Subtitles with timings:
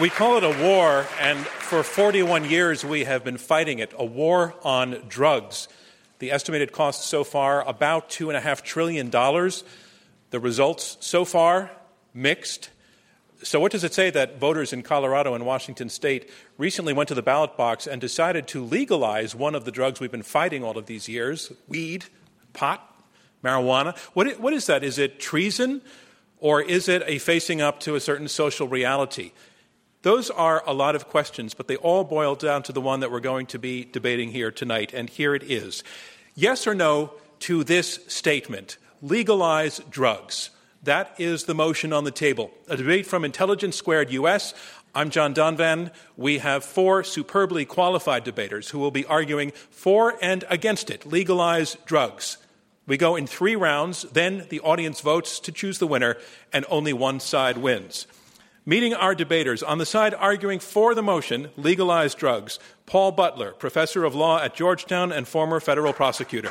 [0.00, 4.04] We call it a war, and for 41 years we have been fighting it a
[4.04, 5.66] war on drugs.
[6.20, 9.10] The estimated cost so far, about $2.5 trillion.
[9.10, 11.72] The results so far,
[12.14, 12.70] mixed.
[13.42, 17.16] So, what does it say that voters in Colorado and Washington state recently went to
[17.16, 20.78] the ballot box and decided to legalize one of the drugs we've been fighting all
[20.78, 22.04] of these years weed,
[22.52, 23.02] pot,
[23.42, 23.98] marijuana?
[24.14, 24.84] What, what is that?
[24.84, 25.82] Is it treason
[26.38, 29.32] or is it a facing up to a certain social reality?
[30.02, 33.10] Those are a lot of questions, but they all boil down to the one that
[33.10, 35.82] we're going to be debating here tonight, and here it is.
[36.36, 40.50] Yes or no to this statement legalize drugs.
[40.84, 42.52] That is the motion on the table.
[42.68, 44.54] A debate from Intelligence Squared US.
[44.94, 45.90] I'm John Donvan.
[46.16, 51.76] We have four superbly qualified debaters who will be arguing for and against it legalize
[51.86, 52.38] drugs.
[52.86, 56.16] We go in three rounds, then the audience votes to choose the winner,
[56.52, 58.06] and only one side wins.
[58.68, 64.04] Meeting our debaters on the side arguing for the motion, legalize drugs, Paul Butler, professor
[64.04, 66.50] of law at Georgetown and former federal prosecutor.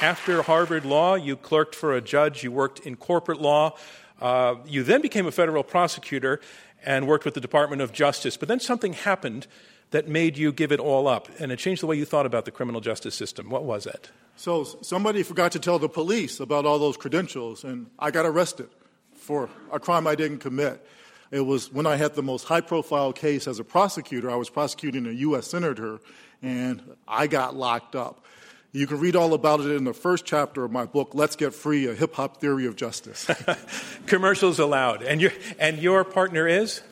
[0.00, 3.76] After Harvard Law, you clerked for a judge, you worked in corporate law.
[4.20, 6.38] Uh, you then became a federal prosecutor
[6.84, 8.36] and worked with the Department of Justice.
[8.36, 9.48] But then something happened
[9.90, 12.44] that made you give it all up, and it changed the way you thought about
[12.44, 13.50] the criminal justice system.
[13.50, 14.10] What was it?
[14.36, 18.68] So, somebody forgot to tell the police about all those credentials, and I got arrested
[19.14, 20.84] for a crime I didn't commit.
[21.30, 24.30] It was when I had the most high profile case as a prosecutor.
[24.30, 25.46] I was prosecuting a U.S.
[25.46, 26.00] senator,
[26.42, 28.24] and I got locked up.
[28.72, 31.54] You can read all about it in the first chapter of my book, Let's Get
[31.54, 33.28] Free A Hip Hop Theory of Justice.
[34.06, 35.02] Commercials allowed.
[35.02, 36.82] And, your and your partner is?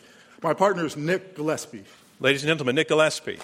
[0.43, 1.85] My partner is Nick Gillespie.
[2.21, 3.41] Ladies and gentlemen, Nick Gillespie.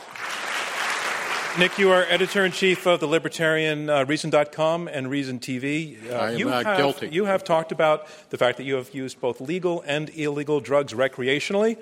[1.58, 6.08] Nick, you are editor in chief of the libertarian uh, Reason.com and Reason TV.
[6.08, 7.08] Uh, I am you not have, guilty.
[7.08, 10.92] You have talked about the fact that you have used both legal and illegal drugs
[10.92, 11.78] recreationally.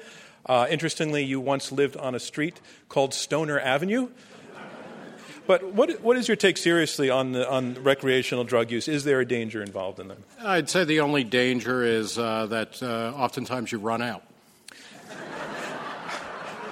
[0.46, 4.08] Uh, interestingly, you once lived on a street called Stoner Avenue.
[5.46, 8.88] But what, what is your take seriously on, the, on recreational drug use?
[8.88, 10.24] Is there a danger involved in them?
[10.42, 14.24] I'd say the only danger is uh, that uh, oftentimes you run out.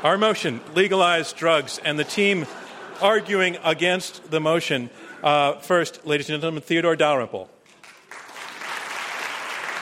[0.07, 2.47] Our motion, legalize drugs, and the team
[3.03, 4.89] arguing against the motion.
[5.21, 7.51] Uh, first, ladies and gentlemen, Theodore Dalrymple.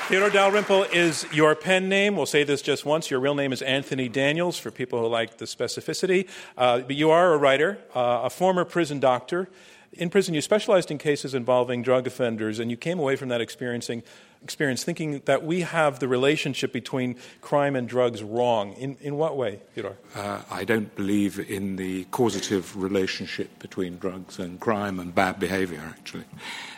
[0.08, 2.16] Theodore Dalrymple is your pen name.
[2.16, 3.10] We'll say this just once.
[3.10, 6.26] Your real name is Anthony Daniels for people who like the specificity.
[6.56, 9.50] Uh, but you are a writer, uh, a former prison doctor.
[9.92, 13.42] In prison, you specialized in cases involving drug offenders, and you came away from that
[13.42, 14.02] experiencing
[14.44, 18.74] experience thinking that we have the relationship between crime and drugs wrong.
[18.74, 19.96] In, in what way, Theodore?
[20.14, 25.82] Uh, I don't believe in the causative relationship between drugs and crime and bad behavior,
[25.88, 26.24] actually.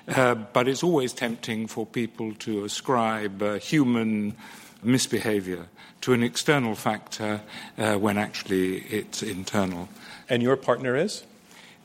[0.08, 4.34] Uh, but it's always tempting for people to ascribe uh, human
[4.82, 5.66] misbehavior
[6.02, 7.40] to an external factor
[7.78, 9.88] uh, when actually it's internal.
[10.28, 11.24] And your partner is?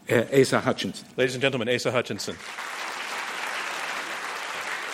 [0.10, 1.08] Uh, Asa Hutchinson.
[1.18, 2.36] Ladies and gentlemen, Asa Hutchinson.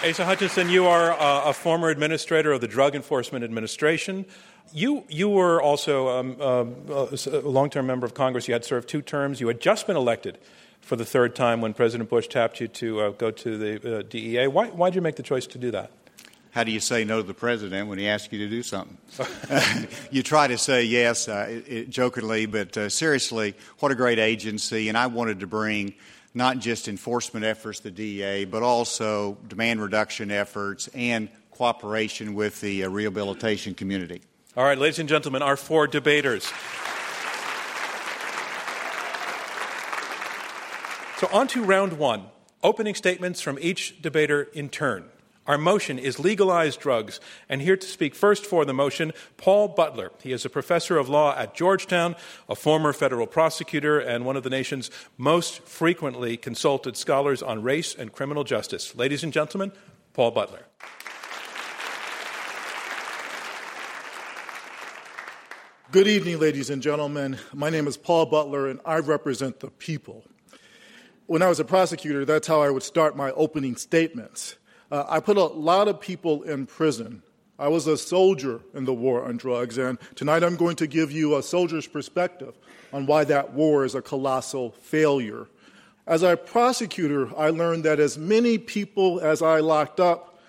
[0.06, 4.28] Asa Hutchinson, you are uh, a former administrator of the Drug Enforcement Administration.
[4.72, 8.48] You, you were also um, uh, a long term member of Congress.
[8.48, 9.42] You had served two terms.
[9.42, 10.38] You had just been elected
[10.82, 14.02] for the third time when President Bush tapped you to uh, go to the uh,
[14.04, 14.48] DEA.
[14.48, 15.90] Why, why did you make the choice to do that?
[16.52, 18.98] How do you say no to the president when he asks you to do something?
[20.12, 24.90] you try to say yes uh, it, jokingly, but uh, seriously, what a great agency.
[24.90, 25.96] And I wanted to bring
[26.34, 32.84] not just enforcement efforts the DEA, but also demand reduction efforts and cooperation with the
[32.84, 34.22] uh, rehabilitation community.
[34.56, 36.52] All right, ladies and gentlemen, our four debaters.
[41.18, 42.26] So, on to round one
[42.64, 45.06] opening statements from each debater in turn.
[45.48, 47.20] Our motion is legalize drugs.
[47.48, 50.12] And here to speak first for the motion, Paul Butler.
[50.22, 52.16] He is a professor of law at Georgetown,
[52.50, 57.96] a former federal prosecutor, and one of the nation's most frequently consulted scholars on race
[57.96, 58.96] and criminal justice.
[58.96, 59.72] Ladies and gentlemen,
[60.14, 60.66] Paul Butler.
[65.94, 67.40] Good evening, ladies and gentlemen.
[67.54, 70.26] My name is Paul Butler, and I represent the people
[71.28, 74.56] when I was a prosecutor, that's how I would start my opening statements.
[74.92, 77.22] Uh, I put a lot of people in prison.
[77.60, 81.12] I was a soldier in the war on drugs, and tonight I'm going to give
[81.12, 82.54] you a soldier's perspective
[82.94, 85.48] on why that war is a colossal failure.
[86.06, 90.40] As a prosecutor, I learned that as many people as I locked up,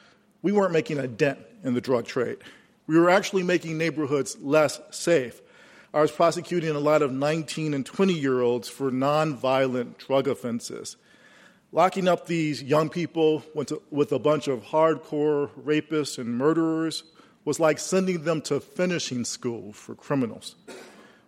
[0.42, 2.38] we weren't making a dent in the drug trade.
[2.86, 5.40] We were actually making neighborhoods less safe.
[5.92, 10.96] I was prosecuting a lot of 19 and 20 year olds for nonviolent drug offenses.
[11.70, 17.04] Locking up these young people with a bunch of hardcore rapists and murderers
[17.44, 20.56] was like sending them to finishing school for criminals.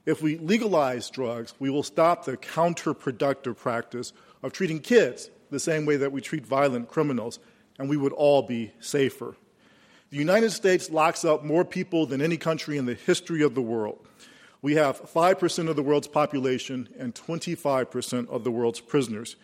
[0.07, 5.85] If we legalize drugs, we will stop the counterproductive practice of treating kids the same
[5.85, 7.39] way that we treat violent criminals,
[7.79, 9.37] and we would all be safer.
[10.09, 13.61] The United States locks up more people than any country in the history of the
[13.61, 14.09] world.
[14.63, 19.37] We have 5% of the world's population and 25% of the world's prisoners.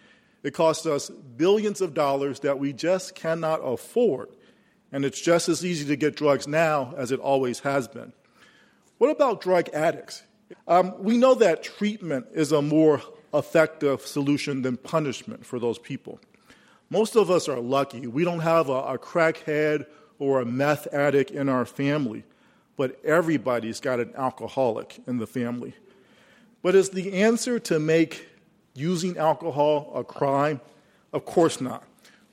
[0.47, 4.29] It costs us billions of dollars that we just cannot afford,
[4.93, 8.13] and it's just as easy to get drugs now as it always has been.
[8.99, 10.23] What about drug addicts?
[10.69, 13.03] Um, we know that treatment is a more
[13.35, 16.21] effective solution than punishment for those people.
[16.91, 18.07] Most of us are lucky.
[18.07, 19.87] We don't have a, a crackhead
[20.21, 22.23] or a meth addict in our family,
[22.77, 25.75] but everybody's got an alcoholic in the family.
[26.63, 28.29] But is the answer to make
[28.77, 30.61] using alcohol a crime?
[31.13, 31.85] Of course not.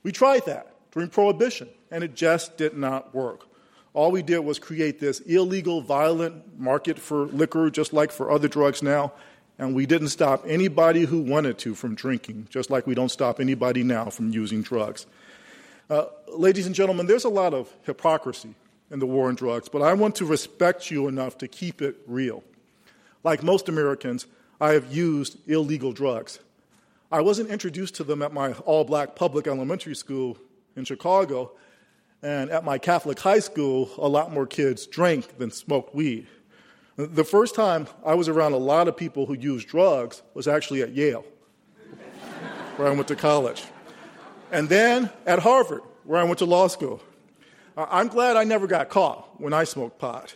[0.04, 3.48] We tried that during Prohibition, and it just did not work.
[3.94, 8.48] All we did was create this illegal, violent market for liquor, just like for other
[8.48, 9.14] drugs now,
[9.60, 13.40] and we didn't stop anybody who wanted to from drinking, just like we don't stop
[13.40, 15.06] anybody now from using drugs.
[15.90, 18.56] Uh, ladies and gentlemen, there's a lot of hypocrisy
[18.90, 21.98] in the war on drugs, but I want to respect you enough to keep it
[22.08, 22.44] real.
[23.24, 24.26] Like most Americans,
[24.60, 26.40] I have used illegal drugs.
[27.12, 30.38] I wasn't introduced to them at my all black public elementary school
[30.76, 31.52] in Chicago
[32.24, 36.26] and at my Catholic high school, a lot more kids drank than smoked weed.
[36.96, 40.82] The first time I was around a lot of people who used drugs was actually
[40.82, 41.26] at Yale,
[42.78, 43.64] where I went to college.
[44.52, 47.02] And then at Harvard, where I went to law school.
[47.76, 50.36] I'm glad I never got caught when I smoked pot.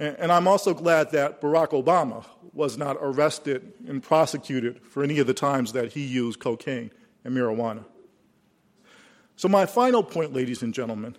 [0.00, 2.24] And I'm also glad that Barack Obama
[2.54, 6.90] was not arrested and prosecuted for any of the times that he used cocaine
[7.22, 7.84] and marijuana.
[9.36, 11.16] So, my final point, ladies and gentlemen,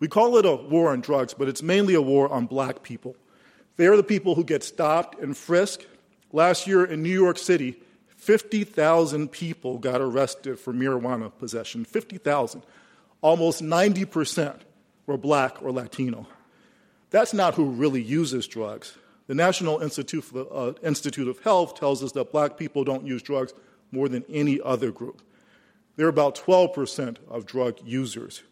[0.00, 3.14] we call it a war on drugs, but it's mainly a war on black people.
[3.76, 5.86] They are the people who get stopped and frisked.
[6.32, 7.80] Last year in New York City,
[8.16, 11.84] 50,000 people got arrested for marijuana possession.
[11.84, 12.64] 50,000.
[13.20, 14.58] Almost 90%
[15.06, 16.26] were black or Latino.
[17.12, 18.96] That's not who really uses drugs.
[19.26, 23.52] The National Institute, uh, Institute of Health tells us that black people don't use drugs
[23.92, 25.22] more than any other group.
[25.96, 28.42] They're about 12% of drug users.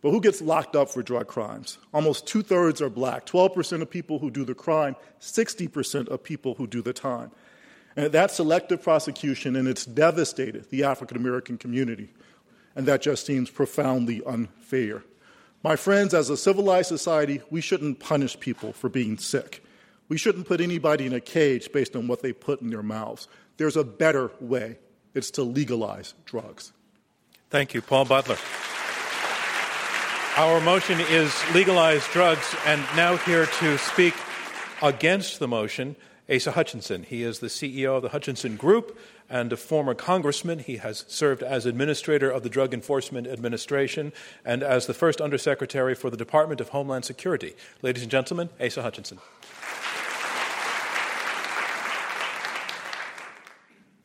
[0.00, 1.78] But who gets locked up for drug crimes?
[1.92, 3.26] Almost two thirds are black.
[3.26, 7.30] 12% of people who do the crime, 60% of people who do the time.
[7.94, 12.08] And that selective prosecution, and it's devastated the African American community.
[12.74, 15.02] And that just seems profoundly unfair.
[15.66, 19.64] My friends, as a civilized society, we shouldn't punish people for being sick.
[20.08, 23.26] We shouldn't put anybody in a cage based on what they put in their mouths.
[23.56, 24.78] There's a better way
[25.12, 26.72] it's to legalize drugs.
[27.50, 28.36] Thank you, Paul Butler.
[30.36, 34.14] Our motion is legalize drugs, and now here to speak
[34.82, 35.96] against the motion,
[36.28, 37.04] Asa Hutchinson.
[37.04, 38.98] He is the CEO of the Hutchinson Group
[39.30, 40.58] and a former congressman.
[40.58, 44.12] He has served as administrator of the Drug Enforcement Administration
[44.44, 47.54] and as the first undersecretary for the Department of Homeland Security.
[47.80, 49.18] Ladies and gentlemen, Asa Hutchinson.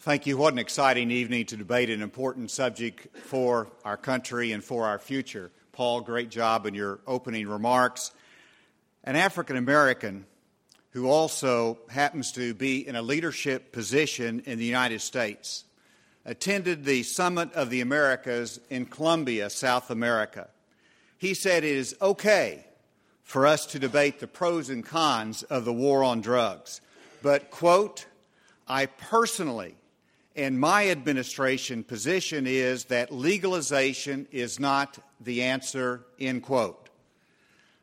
[0.01, 0.38] Thank you.
[0.38, 4.97] What an exciting evening to debate an important subject for our country and for our
[4.97, 5.51] future.
[5.71, 8.12] Paul, great job in your opening remarks.
[9.03, 10.25] An African American
[10.91, 15.65] who also happens to be in a leadership position in the United States
[16.25, 20.50] attended the Summit of the Americas in Colombia, South America.
[21.17, 22.65] He said it is okay
[23.24, 26.81] for us to debate the pros and cons of the war on drugs,
[27.21, 28.05] but, quote,
[28.67, 29.75] I personally
[30.36, 36.89] and my administration position is that legalization is not the answer, end quote.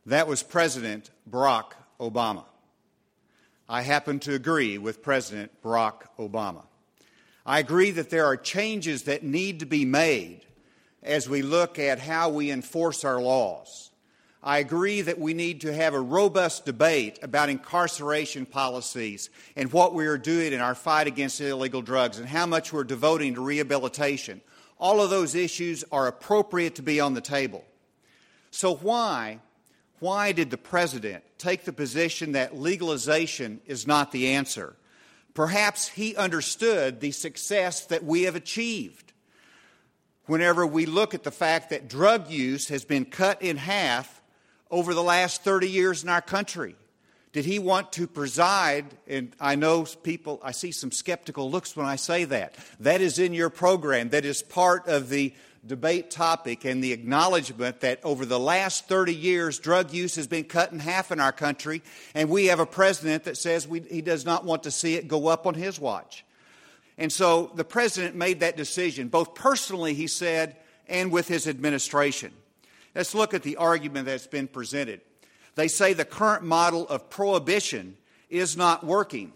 [0.07, 2.45] That was President Barack Obama.
[3.69, 6.65] I happen to agree with President Barack Obama.
[7.45, 10.41] I agree that there are changes that need to be made
[11.03, 13.91] as we look at how we enforce our laws.
[14.43, 19.93] I agree that we need to have a robust debate about incarceration policies and what
[19.95, 23.43] we are doing in our fight against illegal drugs and how much we're devoting to
[23.43, 24.41] rehabilitation.
[24.79, 27.65] All of those issues are appropriate to be on the table.
[28.51, 29.41] So, why,
[30.01, 34.77] why did the President take the position that legalization is not the answer?
[35.35, 39.13] Perhaps he understood the success that we have achieved.
[40.27, 44.21] Whenever we look at the fact that drug use has been cut in half
[44.71, 46.77] over the last 30 years in our country?
[47.33, 48.87] Did he want to preside?
[49.07, 52.55] And I know people, I see some skeptical looks when I say that.
[52.81, 54.11] That is in your program.
[54.11, 55.35] That is part of the
[55.67, 60.45] debate topic and the acknowledgement that over the last 30 years, drug use has been
[60.45, 61.83] cut in half in our country,
[62.15, 65.09] and we have a president that says we, he does not want to see it
[65.09, 66.25] go up on his watch.
[66.97, 70.57] And so the president made that decision, both personally, he said,
[70.89, 72.33] and with his administration.
[72.95, 75.01] Let's look at the argument that's been presented.
[75.55, 77.97] They say the current model of prohibition
[78.31, 79.33] is not working.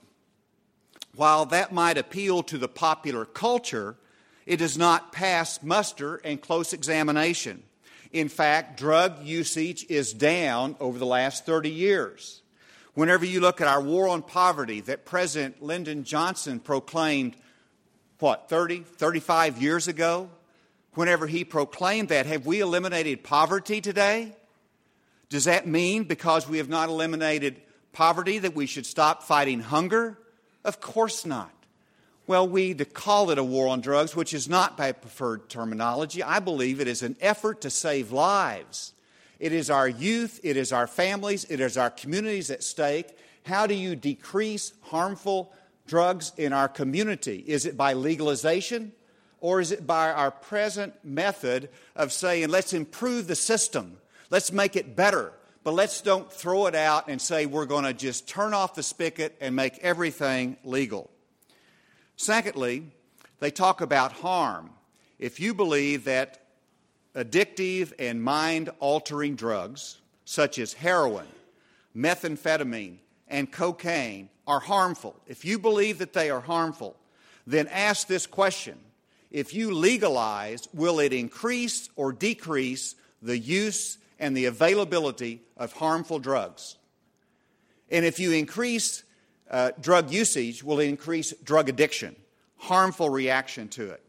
[1.15, 3.97] While that might appeal to the popular culture,
[4.47, 7.63] it does not pass muster and close examination.
[8.13, 12.43] In fact, drug usage is down over the last 30 years.
[12.95, 17.35] Whenever you look at our war on poverty that President Lyndon Johnson proclaimed,
[18.19, 20.29] what, 30, 35 years ago?
[20.95, 24.37] Whenever he proclaimed that, have we eliminated poverty today?
[25.31, 27.57] Does that mean because we have not eliminated
[27.93, 30.19] poverty that we should stop fighting hunger?
[30.63, 31.51] Of course not.
[32.27, 36.23] Well, we call it a war on drugs, which is not my preferred terminology.
[36.23, 38.93] I believe it is an effort to save lives.
[39.41, 43.19] It is our youth, it is our families, it is our communities at stake.
[43.45, 45.53] How do you decrease harmful
[45.85, 47.43] drugs in our community?
[47.45, 48.93] Is it by legalization?
[49.41, 53.97] Or is it by our present method of saying, let's improve the system,
[54.31, 55.33] let's make it better,
[55.65, 58.85] but let's don't throw it out and say we're going to just turn off the
[58.85, 61.11] spigot and make everything legal?
[62.23, 62.85] Secondly,
[63.41, 64.71] they talk about harm.
[65.19, 66.41] If you believe that
[67.17, 71.27] addictive and mind altering drugs, such as heroin,
[71.97, 76.95] methamphetamine, and cocaine, are harmful, if you believe that they are harmful,
[77.45, 78.79] then ask this question
[79.33, 86.21] If you legalize, will it increase or decrease the use and the availability of harmful
[86.21, 86.77] drugs?
[87.91, 89.03] And if you increase
[89.53, 92.17] uh, drug usage will increase drug addiction,
[92.57, 94.03] harmful reaction to it.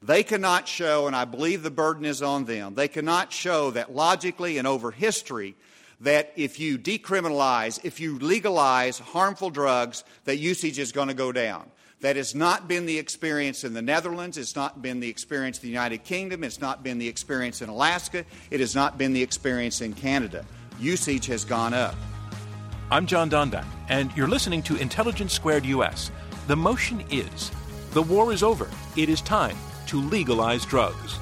[0.00, 3.94] They cannot show, and I believe the burden is on them, they cannot show that
[3.94, 5.54] logically and over history
[6.00, 11.32] that if you decriminalize, if you legalize harmful drugs, that usage is going to go
[11.32, 11.68] down.
[12.00, 14.38] That has not been the experience in the Netherlands.
[14.38, 16.44] It's not been the experience in the United Kingdom.
[16.44, 18.24] It's not been the experience in Alaska.
[18.52, 20.46] It has not been the experience in Canada.
[20.78, 21.96] Usage has gone up.
[22.90, 26.10] I'm John Donvan, and you're listening to Intelligence Squared US.
[26.46, 27.50] The motion is
[27.90, 28.66] the war is over.
[28.96, 31.18] It is time to legalize drugs.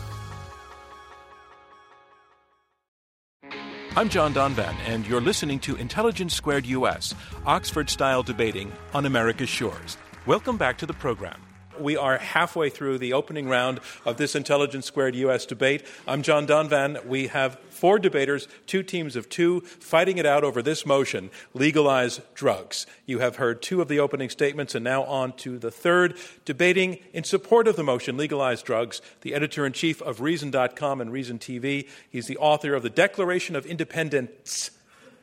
[3.97, 9.49] I'm John Donvan, and you're listening to Intelligence Squared US, Oxford style debating on America's
[9.49, 9.97] shores.
[10.25, 11.46] Welcome back to the program.
[11.81, 15.47] We are halfway through the opening round of this Intelligence Squared U.S.
[15.47, 15.85] debate.
[16.07, 17.07] I'm John Donvan.
[17.07, 22.21] We have four debaters, two teams of two, fighting it out over this motion legalize
[22.35, 22.87] drugs.
[23.05, 26.17] You have heard two of the opening statements, and now on to the third.
[26.45, 31.13] Debating in support of the motion legalize drugs, the editor in chief of Reason.com and
[31.13, 31.89] Reason TV.
[32.11, 34.71] He's the author of the Declaration of Independence,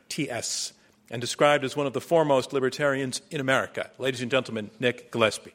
[0.10, 0.74] TS
[1.13, 3.91] and described as one of the foremost libertarians in America.
[4.00, 5.53] Ladies and gentlemen, Nick Gillespie.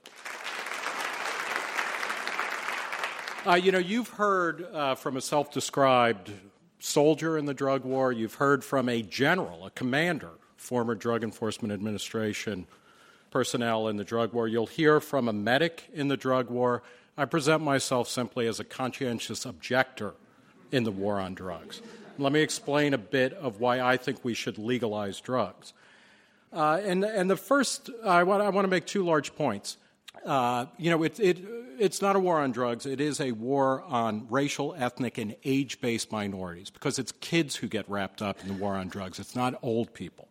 [3.49, 6.31] Uh, you know, you've heard uh, from a self described
[6.81, 11.73] soldier in the drug war, you've heard from a general, a commander, former Drug Enforcement
[11.73, 12.67] Administration
[13.31, 14.49] personnel in the drug war.
[14.49, 16.83] You'll hear from a medic in the drug war.
[17.17, 20.13] I present myself simply as a conscientious objector
[20.71, 21.81] in the war on drugs.
[22.19, 25.73] Let me explain a bit of why I think we should legalize drugs.
[26.53, 29.79] Uh, and, and the first, I want, I want to make two large points.
[30.25, 31.39] Uh, you know, it, it,
[31.79, 32.87] it's not a war on drugs.
[32.87, 37.69] It is a war on racial, ethnic, and age based minorities because it's kids who
[37.69, 39.19] get wrapped up in the war on drugs.
[39.19, 40.29] It's not old people.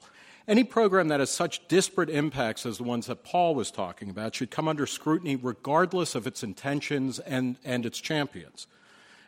[0.47, 4.35] Any program that has such disparate impacts as the ones that Paul was talking about
[4.35, 8.65] should come under scrutiny regardless of its intentions and, and its champions.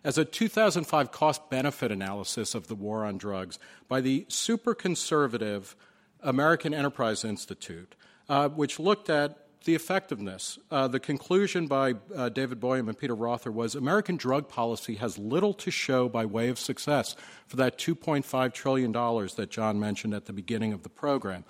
[0.02, 5.76] As a 2005 cost benefit analysis of the war on drugs by the super conservative
[6.22, 7.96] American Enterprise Institute,
[8.30, 10.58] uh, which looked at the effectiveness.
[10.72, 15.18] Uh, the conclusion by uh, David Boyum and Peter Reuter was American drug policy has
[15.18, 17.16] little to show by way of success
[17.48, 21.44] for that $2.5 trillion that John mentioned at the beginning of the program.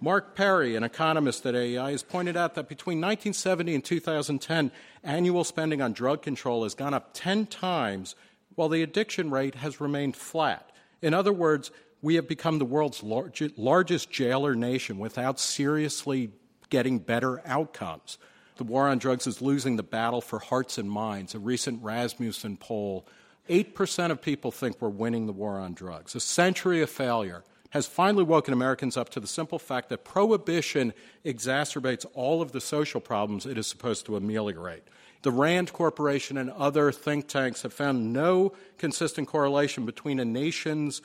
[0.00, 4.70] Mark Perry, an economist at AEI, has pointed out that between 1970 and 2010,
[5.02, 8.14] annual spending on drug control has gone up 10 times,
[8.54, 10.70] while the addiction rate has remained flat.
[11.00, 11.70] In other words,
[12.02, 16.30] we have become the world's largest jailer nation without seriously
[16.74, 18.18] getting better outcomes.
[18.56, 21.32] The war on drugs is losing the battle for hearts and minds.
[21.32, 23.06] A recent Rasmussen poll
[23.48, 26.16] 8% of people think we're winning the war on drugs.
[26.16, 30.92] A century of failure has finally woken Americans up to the simple fact that prohibition
[31.24, 34.82] exacerbates all of the social problems it is supposed to ameliorate.
[35.22, 41.02] The RAND Corporation and other think tanks have found no consistent correlation between a nation's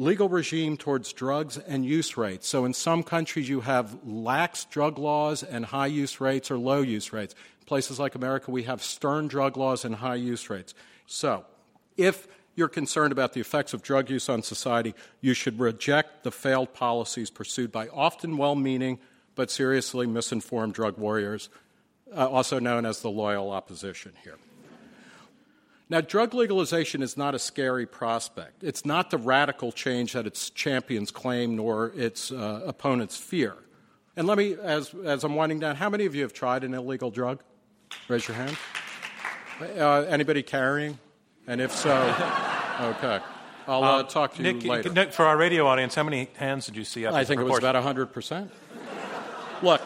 [0.00, 2.48] legal regime towards drugs and use rates.
[2.48, 6.80] So, in some countries, you have lax drug laws and high use rates or low
[6.80, 7.34] use rates.
[7.60, 10.74] In places like America, we have stern drug laws and high use rates.
[11.06, 11.44] So,
[11.98, 12.26] if
[12.56, 16.72] you're concerned about the effects of drug use on society, you should reject the failed
[16.72, 18.98] policies pursued by often well meaning
[19.34, 21.50] but seriously misinformed drug warriors,
[22.16, 24.38] uh, also known as the loyal opposition here.
[25.90, 28.62] Now, drug legalization is not a scary prospect.
[28.62, 33.56] It's not the radical change that its champions claim nor its uh, opponents fear.
[34.16, 36.74] And let me, as, as I'm winding down, how many of you have tried an
[36.74, 37.42] illegal drug?
[38.06, 38.56] Raise your hand.
[39.60, 40.96] Uh, anybody carrying?
[41.48, 41.90] And if so,
[42.80, 43.18] okay.
[43.66, 44.92] I'll uh, um, talk to Nick, you later.
[44.92, 47.14] Nick, for our radio audience, how many hands did you see up?
[47.14, 48.48] I think it was about 100%.
[49.60, 49.82] Look,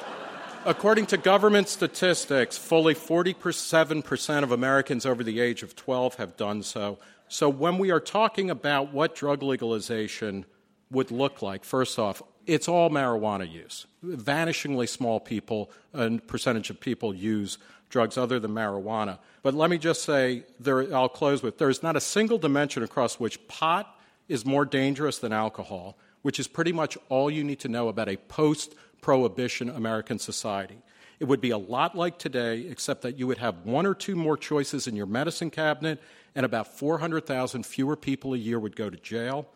[0.66, 6.62] According to government statistics, fully 47% of Americans over the age of 12 have done
[6.62, 6.98] so.
[7.28, 10.46] So, when we are talking about what drug legalization
[10.90, 13.86] would look like, first off, it's all marijuana use.
[14.02, 17.58] Vanishingly small people, a percentage of people use
[17.90, 19.18] drugs other than marijuana.
[19.42, 23.20] But let me just say, there, I'll close with there's not a single dimension across
[23.20, 27.68] which pot is more dangerous than alcohol, which is pretty much all you need to
[27.68, 30.78] know about a post prohibition American society.
[31.20, 34.16] It would be a lot like today, except that you would have one or two
[34.16, 36.02] more choices in your medicine cabinet,
[36.34, 39.46] and about 400,000 fewer people a year would go to jail.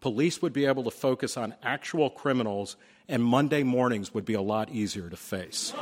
[0.00, 2.76] Police would be able to focus on actual criminals,
[3.08, 5.74] and Monday mornings would be a lot easier to face.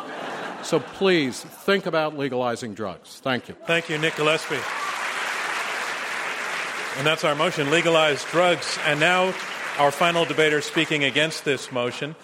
[0.63, 3.21] so please think about legalizing drugs.
[3.23, 3.55] Thank you.
[3.67, 4.57] Thank you, Nick Gillespie.
[6.97, 8.79] And that's our motion legalize drugs.
[8.87, 9.35] And now,
[9.77, 12.17] our final debater speaking against this motion.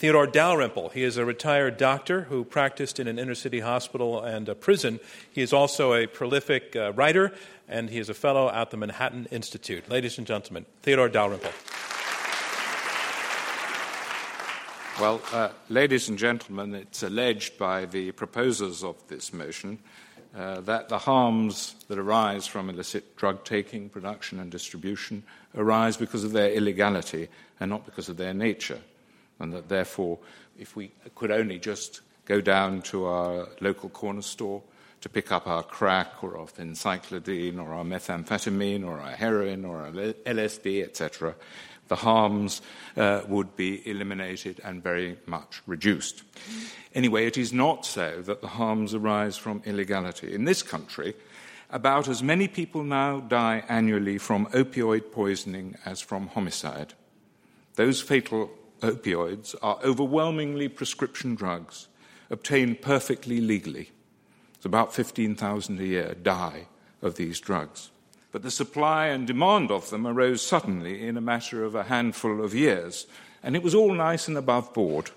[0.00, 0.88] Theodore Dalrymple.
[0.88, 4.98] He is a retired doctor who practiced in an inner city hospital and a prison.
[5.30, 7.34] He is also a prolific uh, writer,
[7.68, 9.90] and he is a fellow at the Manhattan Institute.
[9.90, 11.50] Ladies and gentlemen, Theodore Dalrymple.
[14.98, 19.80] Well, uh, ladies and gentlemen, it's alleged by the proposers of this motion
[20.34, 26.24] uh, that the harms that arise from illicit drug taking, production, and distribution arise because
[26.24, 27.28] of their illegality
[27.60, 28.80] and not because of their nature
[29.40, 30.18] and that therefore,
[30.58, 34.62] if we could only just go down to our local corner store
[35.00, 39.78] to pick up our crack or our phencyclidine or our methamphetamine or our heroin or
[39.78, 41.34] our LSD, etc.,
[41.88, 42.62] the harms
[42.96, 46.22] uh, would be eliminated and very much reduced.
[46.94, 50.32] Anyway, it is not so that the harms arise from illegality.
[50.32, 51.14] In this country,
[51.68, 56.94] about as many people now die annually from opioid poisoning as from homicide.
[57.74, 58.50] Those fatal
[58.80, 61.88] opioids are overwhelmingly prescription drugs
[62.30, 63.90] obtained perfectly legally.
[64.54, 66.66] It's about 15,000 a year die
[67.02, 67.90] of these drugs.
[68.32, 72.44] But the supply and demand of them arose suddenly in a matter of a handful
[72.44, 73.06] of years,
[73.42, 75.10] and it was all nice and above board.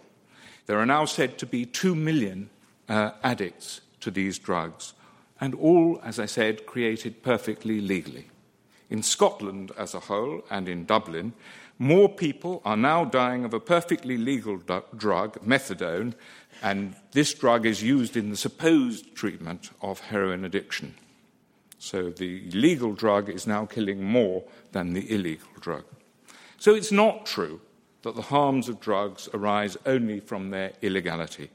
[0.65, 2.49] There are now said to be 2 million
[2.89, 4.93] uh, addicts to these drugs,
[5.39, 8.29] and all, as I said, created perfectly legally.
[8.89, 11.33] In Scotland as a whole and in Dublin,
[11.79, 16.13] more people are now dying of a perfectly legal drug, methadone,
[16.61, 20.95] and this drug is used in the supposed treatment of heroin addiction.
[21.79, 25.83] So the legal drug is now killing more than the illegal drug.
[26.57, 27.59] So it's not true
[28.03, 31.49] that the harms of drugs arise only from their illegality.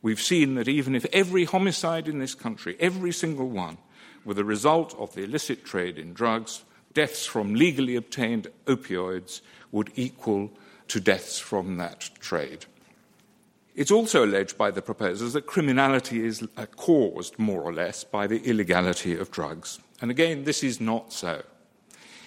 [0.00, 3.78] We've seen that even if every homicide in this country, every single one,
[4.24, 9.90] were the result of the illicit trade in drugs, deaths from legally obtained opioids would
[9.96, 10.50] equal
[10.88, 12.66] to deaths from that trade.
[13.74, 18.26] It's also alleged by the proposers that criminality is uh, caused, more or less, by
[18.26, 19.80] the illegality of drugs.
[20.02, 21.42] And again, this is not so.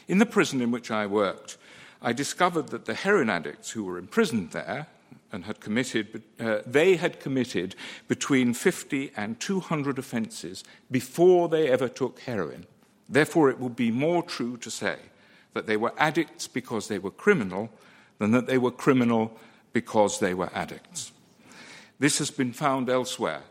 [0.07, 1.57] In the prison in which I worked,
[2.01, 4.87] I discovered that the heroin addicts who were imprisoned there
[5.31, 7.75] and had committed, uh, they had committed
[8.07, 12.65] between 50 and 200 offences before they ever took heroin.
[13.07, 14.97] Therefore, it would be more true to say
[15.53, 17.69] that they were addicts because they were criminal
[18.19, 19.37] than that they were criminal
[19.73, 21.11] because they were addicts.
[21.99, 23.41] This has been found elsewhere,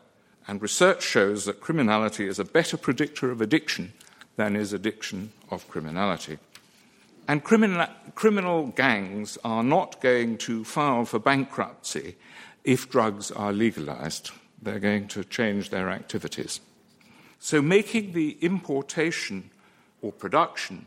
[0.47, 3.93] and research shows that criminality is a better predictor of addiction
[4.37, 6.39] than is addiction of criminality.
[7.27, 12.17] And criminal, criminal gangs are not going to file for bankruptcy
[12.65, 14.31] if drugs are legalized.
[14.61, 16.61] They're going to change their activities.
[17.45, 19.51] So, making the importation
[20.01, 20.87] or production,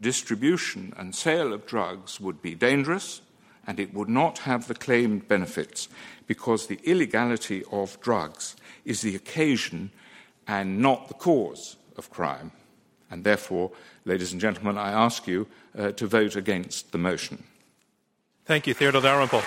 [0.00, 3.20] distribution, and sale of drugs would be dangerous
[3.68, 5.88] and it would not have the claimed benefits
[6.26, 9.92] because the illegality of drugs is the occasion
[10.48, 12.50] and not the cause of crime.
[13.08, 13.70] And therefore,
[14.04, 15.46] ladies and gentlemen, I ask you
[15.78, 17.44] uh, to vote against the motion.
[18.44, 19.44] Thank you, Theodore Dalrymple.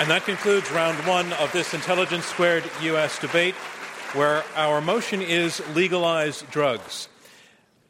[0.00, 3.20] And that concludes round one of this Intelligence Squared U.S.
[3.20, 3.54] debate,
[4.14, 7.08] where our motion is legalize drugs.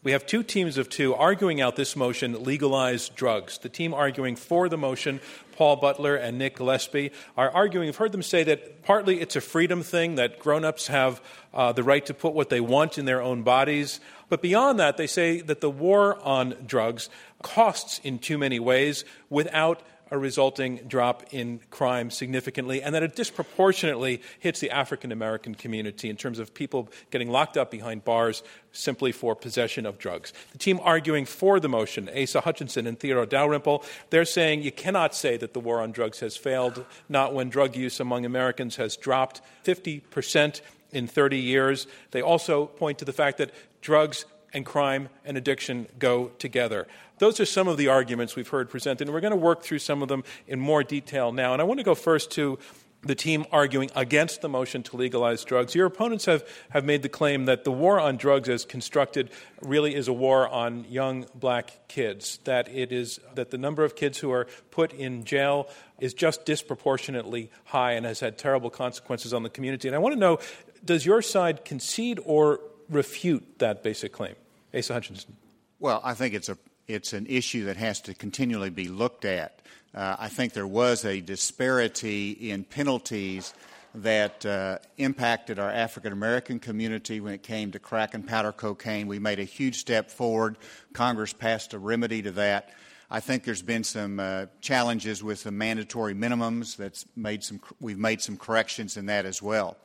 [0.04, 3.58] We have two teams of two arguing out this motion, legalize drugs.
[3.58, 5.20] The team arguing for the motion,
[5.56, 9.40] Paul Butler and Nick Gillespie, are arguing, I've heard them say that partly it's a
[9.40, 11.20] freedom thing, that grown ups have
[11.52, 13.98] uh, the right to put what they want in their own bodies.
[14.28, 17.08] But beyond that, they say that the war on drugs
[17.42, 23.16] costs in too many ways without a resulting drop in crime significantly, and that it
[23.16, 28.42] disproportionately hits the African American community in terms of people getting locked up behind bars
[28.72, 30.34] simply for possession of drugs.
[30.52, 35.14] The team arguing for the motion, Asa Hutchinson and Theodore Dalrymple, they're saying you cannot
[35.14, 38.98] say that the war on drugs has failed, not when drug use among Americans has
[38.98, 40.60] dropped 50%
[40.92, 41.86] in 30 years.
[42.10, 46.86] They also point to the fact that drugs and crime and addiction go together.
[47.22, 49.78] Those are some of the arguments we've heard presented, and we're going to work through
[49.78, 51.52] some of them in more detail now.
[51.52, 52.58] And I want to go first to
[53.02, 55.72] the team arguing against the motion to legalize drugs.
[55.72, 59.30] Your opponents have, have made the claim that the war on drugs as constructed
[59.60, 63.94] really is a war on young black kids, that it is that the number of
[63.94, 65.68] kids who are put in jail
[66.00, 69.86] is just disproportionately high and has had terrible consequences on the community.
[69.86, 70.40] And I want to know,
[70.84, 72.58] does your side concede or
[72.88, 74.34] refute that basic claim?
[74.76, 75.36] Asa Hutchinson.
[75.78, 76.58] Well, I think it's a
[76.92, 79.60] it's an issue that has to continually be looked at.
[79.94, 83.54] Uh, I think there was a disparity in penalties
[83.94, 89.06] that uh, impacted our African American community when it came to crack and powder cocaine.
[89.06, 90.56] We made a huge step forward.
[90.92, 92.70] Congress passed a remedy to that.
[93.10, 96.76] I think there's been some uh, challenges with the mandatory minimums.
[96.76, 97.60] That's made some.
[97.80, 99.76] We've made some corrections in that as well.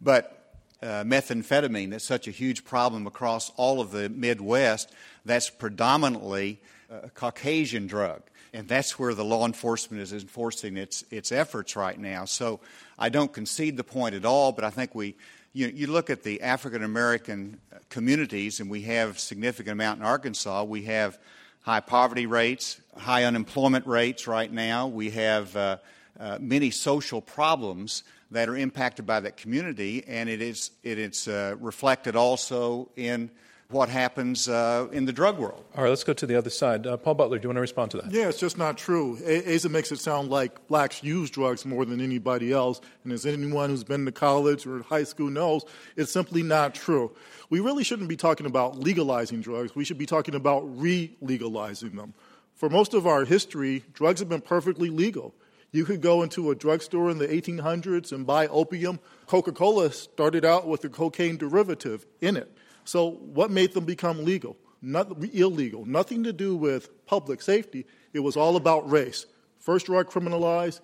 [0.00, 0.44] But
[0.82, 4.92] uh, methamphetamine that's such a huge problem across all of the Midwest,
[5.24, 6.60] that's predominantly
[6.90, 8.22] a Caucasian drug.
[8.52, 12.24] And that's where the law enforcement is enforcing its, its efforts right now.
[12.24, 12.60] So
[12.98, 15.16] I don't concede the point at all, but I think we,
[15.52, 17.58] you, you look at the African American
[17.88, 20.64] communities, and we have significant amount in Arkansas.
[20.64, 21.18] We have
[21.62, 24.86] high poverty rates, high unemployment rates right now.
[24.86, 25.78] We have uh,
[26.18, 31.26] uh, many social problems that are impacted by that community, and it is it is
[31.26, 33.30] uh, reflected also in
[33.70, 35.64] what happens uh, in the drug world.
[35.76, 36.86] All right, let's go to the other side.
[36.86, 38.12] Uh, Paul Butler, do you want to respond to that?
[38.12, 39.18] Yeah, it's just not true.
[39.24, 43.24] A- Asa makes it sound like blacks use drugs more than anybody else, and as
[43.26, 45.64] anyone who's been to college or high school knows,
[45.96, 47.10] it's simply not true.
[47.50, 49.74] We really shouldn't be talking about legalizing drugs.
[49.74, 52.14] We should be talking about re legalizing them.
[52.54, 55.34] For most of our history, drugs have been perfectly legal.
[55.72, 59.00] You could go into a drugstore in the 1800s and buy opium.
[59.26, 62.53] Coca Cola started out with a cocaine derivative in it.
[62.84, 64.56] So, what made them become legal?
[64.82, 65.86] Not illegal.
[65.86, 67.86] Nothing to do with public safety.
[68.12, 69.26] It was all about race.
[69.58, 70.80] First drug criminalized,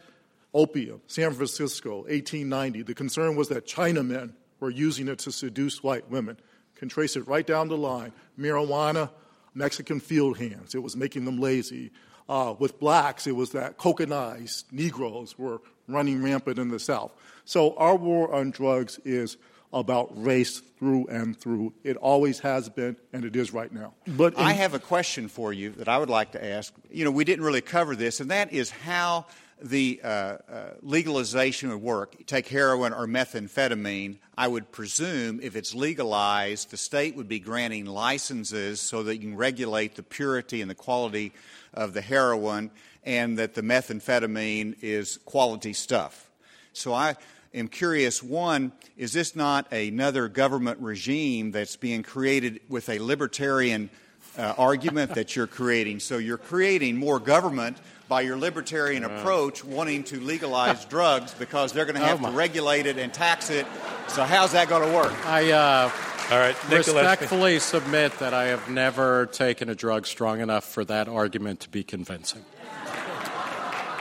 [0.55, 2.83] opium, San Francisco, 1890.
[2.83, 6.39] The concern was that Chinamen were using it to seduce white women.
[6.77, 8.13] Can trace it right down the line.
[8.39, 9.11] Marijuana,
[9.55, 10.75] Mexican field hands.
[10.75, 11.91] It was making them lazy.
[12.27, 17.13] Uh, with blacks, it was that cocainized Negroes were running rampant in the South.
[17.45, 19.37] So our war on drugs is
[19.73, 21.73] about race through and through.
[21.85, 23.95] It always has been, and it is right now.
[24.07, 26.73] But in- I have a question for you that I would like to ask.
[26.91, 29.27] You know, we didn't really cover this, and that is how
[29.63, 30.39] the uh, uh,
[30.83, 32.27] legalization would work.
[32.27, 34.17] take heroin or methamphetamine.
[34.37, 39.21] I would presume if it's legalized, the state would be granting licenses so that you
[39.21, 41.33] can regulate the purity and the quality
[41.75, 42.71] of the heroin
[43.05, 46.31] and that the methamphetamine is quality stuff.
[46.73, 47.17] So I
[47.55, 53.91] am curious one, is this not another government regime that's being created with a libertarian
[54.39, 56.01] uh, argument that you're creating?
[56.01, 57.77] So you're creating more government
[58.09, 62.37] by your libertarian approach wanting to legalize drugs because they're going to have oh to
[62.37, 63.67] regulate it and tax it.
[64.09, 65.15] So how's that going to work?
[65.27, 65.91] I uh,
[66.31, 71.09] all right, respectfully submit that I have never taken a drug strong enough for that
[71.09, 72.45] argument to be convincing.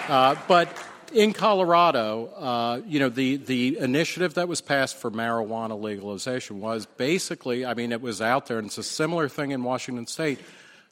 [0.07, 0.69] Uh, but
[1.11, 6.85] in Colorado, uh, you know, the, the initiative that was passed for marijuana legalization was
[6.85, 10.39] basically, I mean, it was out there, and it's a similar thing in Washington state,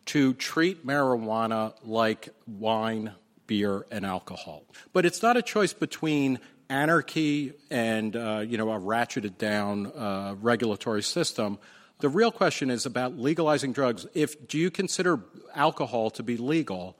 [0.07, 3.13] to treat marijuana like wine,
[3.45, 4.63] beer, and alcohol.
[4.93, 10.35] But it's not a choice between anarchy and uh, you know a ratcheted down uh,
[10.41, 11.59] regulatory system.
[11.99, 14.05] The real question is about legalizing drugs.
[14.13, 15.19] If do you consider
[15.55, 16.97] alcohol to be legal?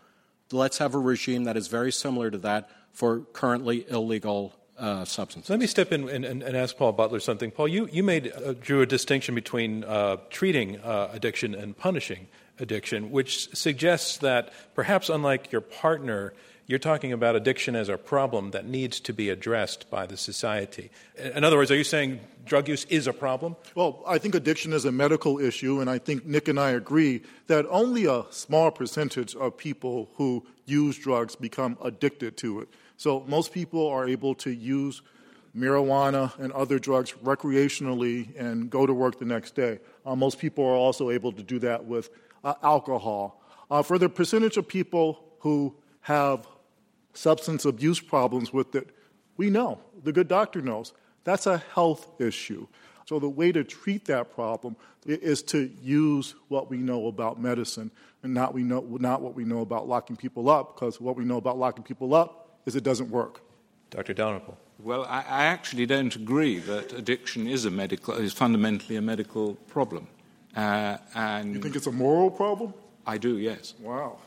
[0.52, 5.52] Let's have a regime that is very similar to that for currently illegal uh, substances.
[5.52, 7.52] Let me step in and, and, and, ask Paul Butler something.
[7.52, 12.28] Paul, you, you made uh, drew a distinction between uh, treating uh, addiction and punishing
[12.60, 16.34] addiction, which suggests that perhaps unlike your partner,
[16.66, 20.90] you're talking about addiction as a problem that needs to be addressed by the society.
[21.20, 23.56] In other words, are you saying drug use is a problem?
[23.76, 27.22] Well, I think addiction is a medical issue, and I think Nick and I agree
[27.46, 32.68] that only a small percentage of people who use drugs become addicted to it.
[32.98, 35.02] So most people are able to use
[35.56, 39.80] marijuana and other drugs recreationally and go to work the next day.
[40.06, 42.10] Uh, most people are also able to do that with
[42.44, 43.42] uh, alcohol.
[43.72, 46.48] Uh, for the percentage of people who have
[47.14, 48.90] substance abuse problems with it,
[49.38, 52.68] we know, the good doctor knows, that's a health issue.
[53.08, 54.76] So the way to treat that problem
[55.06, 57.92] is to use what we know about medicine
[58.28, 61.24] and not, we know, not what we know about locking people up, because what we
[61.24, 63.42] know about locking people up is it doesn't work.
[63.90, 64.14] Dr.
[64.14, 64.58] Dalrymple.
[64.80, 69.56] Well, I, I actually don't agree that addiction is a medical is fundamentally a medical
[69.76, 70.08] problem.
[70.56, 72.74] Uh, and you think it's a moral problem?
[73.06, 73.74] I do, yes.
[73.80, 74.18] Wow.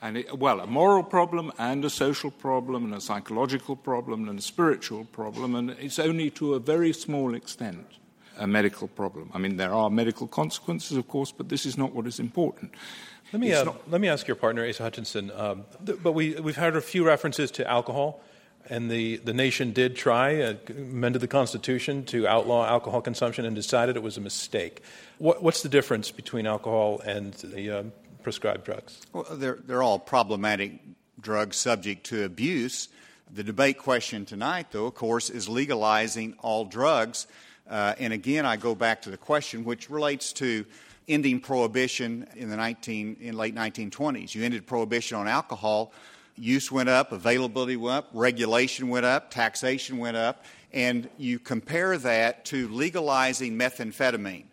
[0.00, 4.38] And it, well, a moral problem and a social problem and a psychological problem and
[4.38, 7.86] a spiritual problem, and it's only to a very small extent
[8.38, 9.30] a medical problem.
[9.34, 12.72] I mean, there are medical consequences, of course, but this is not what is important.
[13.32, 13.90] Let me, uh, not...
[13.90, 15.30] let me ask your partner, Asa Hutchinson.
[15.34, 18.20] Um, th- but we, we've had a few references to alcohol,
[18.68, 23.54] and the, the nation did try, uh, amended the Constitution to outlaw alcohol consumption and
[23.54, 24.82] decided it was a mistake.
[25.18, 27.82] What, what's the difference between alcohol and the uh,
[28.22, 29.00] prescribed drugs?
[29.12, 30.80] Well, they're, they're all problematic
[31.20, 32.88] drugs subject to abuse.
[33.32, 37.28] The debate question tonight, though, of course, is legalizing all drugs.
[37.70, 40.66] Uh, and again, I go back to the question which relates to
[41.08, 44.34] ending prohibition in the 19, in late 1920s.
[44.34, 45.92] You ended prohibition on alcohol.
[46.36, 51.96] Use went up, availability went up, regulation went up, taxation went up, and you compare
[51.98, 54.44] that to legalizing methamphetamine.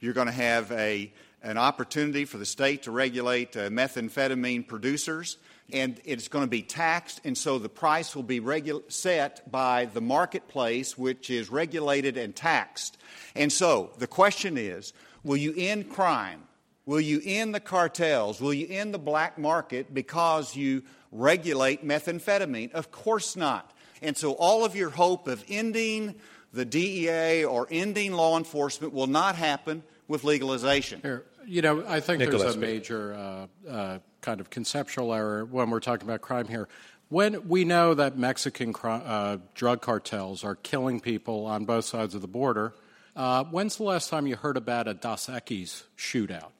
[0.00, 1.12] You're going to have a
[1.42, 5.38] an opportunity for the state to regulate uh, methamphetamine producers,
[5.72, 9.86] and it's going to be taxed, and so the price will be regu- set by
[9.86, 12.98] the marketplace, which is regulated and taxed.
[13.34, 14.92] And so the question is
[15.24, 16.42] will you end crime?
[16.86, 18.40] Will you end the cartels?
[18.40, 22.72] Will you end the black market because you regulate methamphetamine?
[22.72, 23.72] Of course not.
[24.00, 26.14] And so all of your hope of ending
[26.52, 31.00] the DEA or ending law enforcement will not happen with legalization.
[31.02, 35.44] Here, you know, I think Nicholas there's a major uh, uh, kind of conceptual error
[35.44, 36.68] when we're talking about crime here.
[37.08, 42.20] When we know that Mexican uh, drug cartels are killing people on both sides of
[42.20, 42.74] the border,
[43.14, 46.50] uh, when's the last time you heard about a Dos Equis shootout,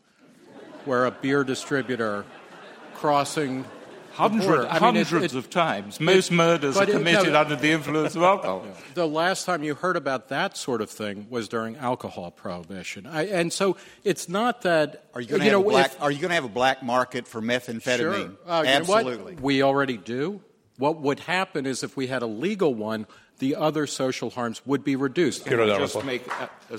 [0.84, 2.24] where a beer distributor
[2.94, 3.64] crossing
[4.16, 6.00] Hundred, hundreds mean, it, it, of times.
[6.00, 8.64] Most murders are committed no, under the influence of alcohol.
[8.94, 13.06] The last time you heard about that sort of thing was during alcohol prohibition.
[13.06, 15.04] I, and so it's not that.
[15.12, 17.98] Are you going to have, black, have a black market for methamphetamine?
[17.98, 18.30] Sure.
[18.46, 19.32] Uh, Absolutely.
[19.32, 20.40] You know we already do.
[20.78, 23.06] What would happen is if we had a legal one,
[23.38, 25.44] the other social harms would be reduced.
[25.44, 26.74] Can I just make a, a,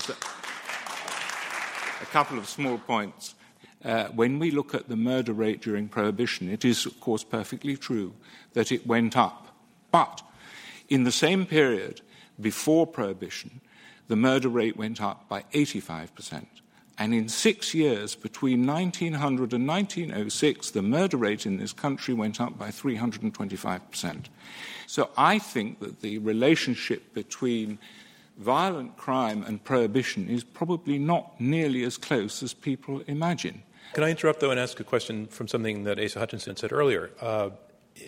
[2.02, 3.36] a couple of small points?
[3.84, 7.76] Uh, when we look at the murder rate during Prohibition, it is, of course, perfectly
[7.76, 8.12] true
[8.54, 9.56] that it went up.
[9.92, 10.22] But
[10.88, 12.00] in the same period
[12.40, 13.60] before Prohibition,
[14.08, 16.46] the murder rate went up by 85%.
[17.00, 22.40] And in six years, between 1900 and 1906, the murder rate in this country went
[22.40, 24.24] up by 325%.
[24.88, 27.78] So I think that the relationship between
[28.38, 33.62] violent crime and prohibition is probably not nearly as close as people imagine.
[33.94, 37.10] Can I interrupt, though, and ask a question from something that Asa Hutchinson said earlier,
[37.20, 37.50] uh,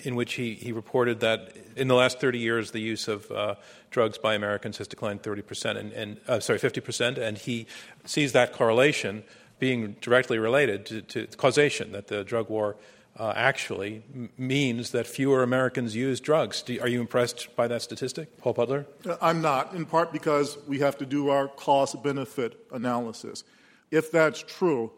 [0.04, 3.54] in which he, he reported that in the last 30 years, the use of uh,
[3.90, 7.66] drugs by Americans has declined 30%, and, and uh, sorry, 50%, and he
[8.04, 9.24] sees that correlation
[9.58, 12.76] being directly related to, to causation, that the drug war
[13.18, 16.62] uh, actually m- means that fewer Americans use drugs.
[16.62, 18.86] Do, are you impressed by that statistic, Paul Butler?
[19.06, 23.44] Uh, I'm not, in part because we have to do our cost benefit analysis.
[23.90, 24.92] If that's true,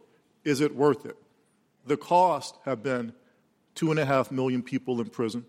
[0.44, 1.16] is it worth it?
[1.86, 3.12] The cost have been
[3.74, 5.44] two and a half million people in prison.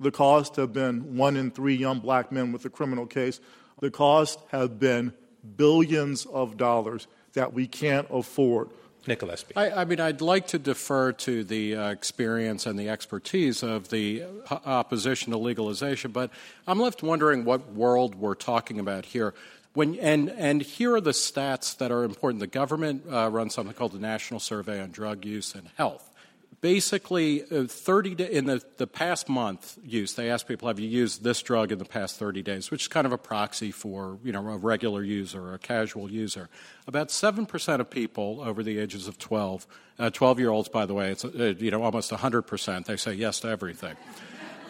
[0.00, 3.40] The cost have been one in three young black men with a criminal case.
[3.80, 5.12] The cost have been
[5.56, 8.70] billions of dollars that we can't afford.
[9.06, 9.44] Nicholas.
[9.54, 13.90] I, I, mean, I'd like to defer to the uh, experience and the expertise of
[13.90, 16.30] the opposition to legalization, but
[16.66, 19.34] I'm left wondering what world we're talking about here.
[19.74, 22.38] When, and, and here are the stats that are important.
[22.38, 26.12] The government uh, runs something called the National Survey on Drug Use and Health.
[26.60, 30.88] basically uh, 30 day, in the, the past month use they ask people have you
[30.88, 34.16] used this drug in the past 30 days which is kind of a proxy for
[34.24, 36.48] you know a regular user or a casual user
[36.86, 39.66] about 7% of people over the ages of 12
[39.98, 43.12] uh, 12 year olds by the way it's uh, you know almost 100% they say
[43.12, 43.96] yes to everything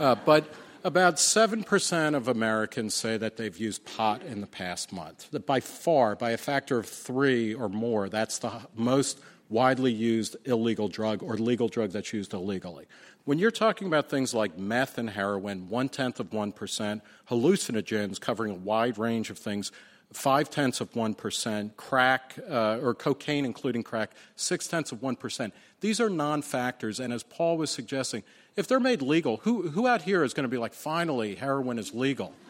[0.01, 0.53] uh, but
[0.85, 5.29] about 7% of Americans say that they've used pot in the past month.
[5.47, 9.19] By far, by a factor of three or more, that's the most
[9.49, 12.87] widely used illegal drug or legal drug that's used illegally.
[13.25, 18.51] When you're talking about things like meth and heroin, one tenth of 1%, hallucinogens covering
[18.53, 19.73] a wide range of things,
[20.15, 25.53] five tenths of 1%, crack uh, or cocaine, including crack, six tenths of 1%.
[25.81, 28.23] These are non factors, and as Paul was suggesting,
[28.57, 31.79] if they're made legal, who, who out here is going to be like, finally, heroin
[31.79, 32.33] is legal?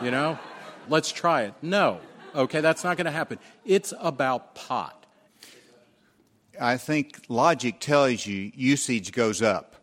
[0.00, 0.38] You know?
[0.88, 1.54] Let's try it.
[1.60, 1.98] No.
[2.34, 3.40] Okay, that's not going to happen.
[3.64, 5.06] It's about pot.
[6.60, 9.74] I think logic tells you usage goes up.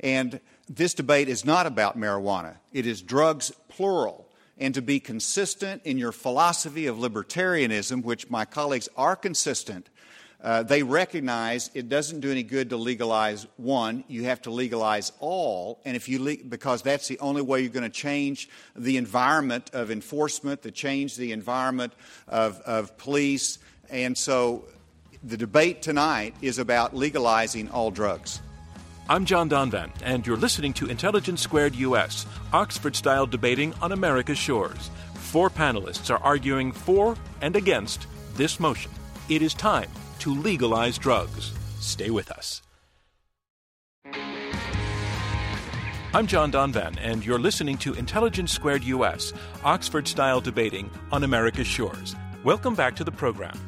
[0.00, 4.27] And this debate is not about marijuana, it is drugs, plural.
[4.58, 9.88] And to be consistent in your philosophy of libertarianism, which my colleagues are consistent,
[10.40, 14.04] uh, they recognize it doesn't do any good to legalize one.
[14.06, 17.72] You have to legalize all, and if you le- because that's the only way you're
[17.72, 21.92] going to change the environment of enforcement, to change the environment
[22.28, 23.58] of, of police,
[23.90, 24.64] and so
[25.24, 28.40] the debate tonight is about legalizing all drugs.
[29.10, 34.36] I'm John Donvan, and you're listening to Intelligence Squared US, Oxford style debating on America's
[34.36, 34.90] shores.
[35.14, 38.90] Four panelists are arguing for and against this motion.
[39.30, 41.52] It is time to legalize drugs.
[41.80, 42.60] Stay with us.
[46.12, 49.32] I'm John Donvan, and you're listening to Intelligence Squared US,
[49.64, 52.14] Oxford style debating on America's shores.
[52.44, 53.67] Welcome back to the program.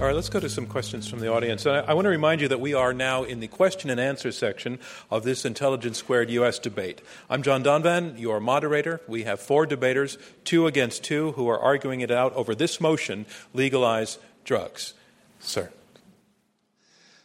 [0.00, 1.66] All right, let's go to some questions from the audience.
[1.66, 4.32] I, I want to remind you that we are now in the question and answer
[4.32, 4.78] section
[5.10, 6.58] of this Intelligence Squared U.S.
[6.58, 7.02] debate.
[7.28, 9.02] I'm John Donvan, your moderator.
[9.06, 13.26] We have four debaters, two against two, who are arguing it out over this motion
[13.52, 14.94] legalize drugs.
[15.40, 15.70] Sir.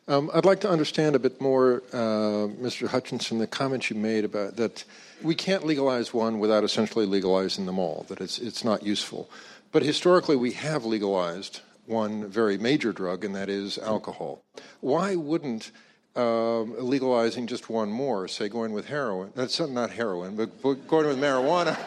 [0.10, 2.90] Um, I'd like to understand a bit more, uh, Mr.
[2.90, 4.84] Hutchinson, the comments you made about that
[5.24, 9.30] we can't legalize one without essentially legalizing them all, that it's, it's not useful.
[9.72, 14.44] But historically, we have legalized one very major drug, and that is alcohol.
[14.82, 15.72] Why wouldn't
[16.18, 21.08] um, legalizing just one more, say going with heroin, that's not heroin, but, but going
[21.08, 21.78] with marijuana,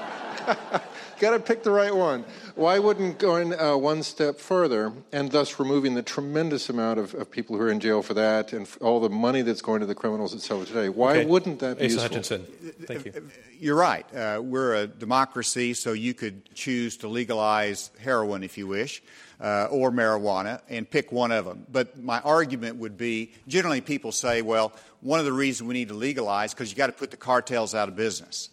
[1.18, 2.24] got to pick the right one.
[2.54, 7.30] Why wouldn't going uh, one step further and thus removing the tremendous amount of, of,
[7.30, 9.94] people who are in jail for that and all the money that's going to the
[9.94, 10.88] criminals itself today?
[10.88, 11.24] Why okay.
[11.26, 12.08] wouldn't that be Asa useful?
[12.08, 12.44] Hutchinson,
[12.84, 13.30] thank you.
[13.58, 14.06] You're right.
[14.14, 19.02] Uh, we're a democracy, so you could choose to legalize heroin if you wish
[19.40, 21.66] uh, or marijuana and pick one of them.
[21.70, 25.88] But my argument would be generally people say, well, one of the reasons we need
[25.88, 28.50] to legalize because you got to put the cartels out of business.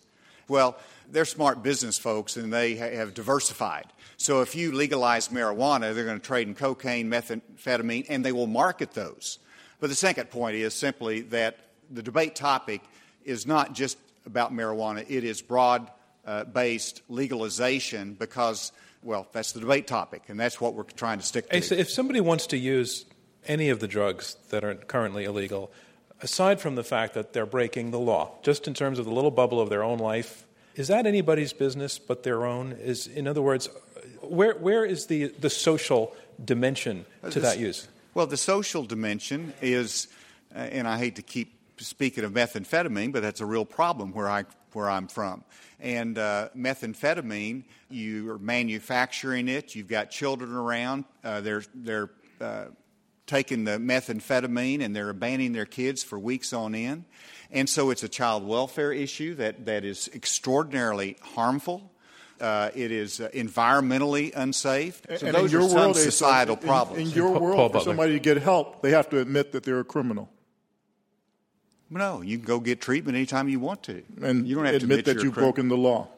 [0.47, 0.77] Well,
[1.11, 3.85] they're smart business folks and they have diversified.
[4.17, 8.47] So if you legalize marijuana, they're going to trade in cocaine, methamphetamine, and they will
[8.47, 9.39] market those.
[9.79, 11.57] But the second point is simply that
[11.91, 12.81] the debate topic
[13.23, 15.89] is not just about marijuana, it is broad
[16.25, 18.71] uh, based legalization because
[19.03, 21.79] well, that's the debate topic, and that's what we're trying to stick to.
[21.79, 23.05] If somebody wants to use
[23.45, 25.71] any of the drugs that are currently illegal,
[26.21, 29.31] aside from the fact that they're breaking the law, just in terms of the little
[29.31, 32.73] bubble of their own life, is that anybody's business but their own?
[32.73, 33.69] Is, in other words,
[34.21, 37.87] where, where is the, the social dimension to that use?
[38.13, 40.07] Well, the social dimension is,
[40.55, 44.29] uh, and I hate to keep speaking of methamphetamine, but that's a real problem where
[44.29, 45.43] I where I'm from.
[45.79, 49.75] And uh, methamphetamine, you are manufacturing it.
[49.75, 51.05] You've got children around.
[51.23, 52.09] Uh, they're they're
[52.41, 52.65] uh,
[53.27, 57.03] taking the methamphetamine and they're abandoning their kids for weeks on end.
[57.51, 61.91] And so it's a child welfare issue that, that is extraordinarily harmful.
[62.39, 65.01] Uh, it is uh, environmentally unsafe.
[65.17, 67.09] So and those in your are world, societal in, problems.
[67.09, 69.83] In, your world, for somebody to get help, they have to admit that they're a
[69.83, 70.29] criminal.
[71.89, 74.03] No, you can go get treatment anytime you want to.
[74.21, 76.09] And you don't have admit, to admit that you've broken the law.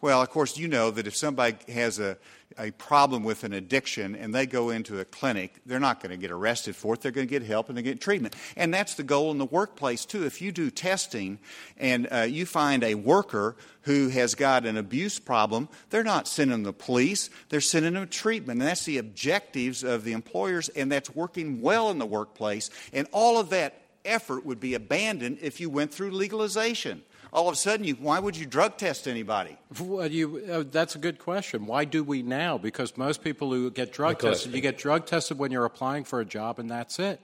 [0.00, 2.16] Well, of course, you know that if somebody has a,
[2.56, 6.16] a problem with an addiction and they go into a clinic, they're not going to
[6.16, 7.00] get arrested for it.
[7.00, 8.36] They're going to get help and they get treatment.
[8.56, 10.24] And that's the goal in the workplace, too.
[10.24, 11.40] If you do testing
[11.78, 16.62] and uh, you find a worker who has got an abuse problem, they're not sending
[16.62, 18.60] the police, they're sending them treatment.
[18.60, 22.70] And that's the objectives of the employers, and that's working well in the workplace.
[22.92, 27.02] And all of that effort would be abandoned if you went through legalization.
[27.32, 29.58] All of a sudden, you, why would you drug test anybody?
[29.80, 31.66] Well, you, uh, that's a good question.
[31.66, 32.56] Why do we now?
[32.56, 36.20] Because most people who get drug tested, you get drug tested when you're applying for
[36.20, 37.20] a job, and that's it.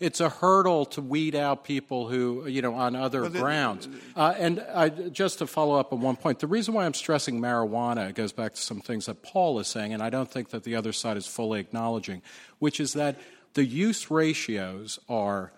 [0.00, 3.88] It's a hurdle to weed out people who, you know, on other the, grounds.
[4.16, 7.40] Uh, and I, just to follow up on one point, the reason why I'm stressing
[7.40, 10.64] marijuana goes back to some things that Paul is saying, and I don't think that
[10.64, 12.22] the other side is fully acknowledging,
[12.58, 13.20] which is that
[13.52, 15.52] the use ratios are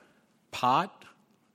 [0.56, 1.04] pot,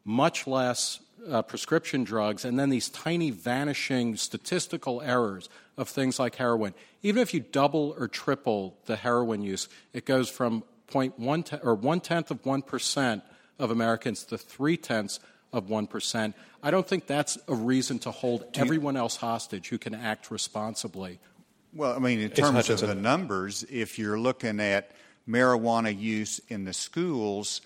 [0.05, 6.35] much less uh, prescription drugs, and then these tiny vanishing statistical errors of things like
[6.35, 6.75] heroin.
[7.01, 11.57] Even if you double or triple the heroin use, it goes from point one te-
[11.63, 13.23] or one tenth of one percent
[13.57, 15.19] of Americans to three tenths
[15.51, 16.35] of one percent.
[16.61, 21.19] I don't think that's a reason to hold everyone else hostage who can act responsibly.
[21.73, 24.91] Well, I mean, in terms of the numbers, if you're looking at
[25.27, 27.61] marijuana use in the schools,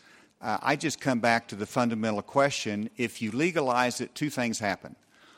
[0.45, 4.59] uh, I just come back to the fundamental question if you legalize it, two things
[4.59, 4.95] happen.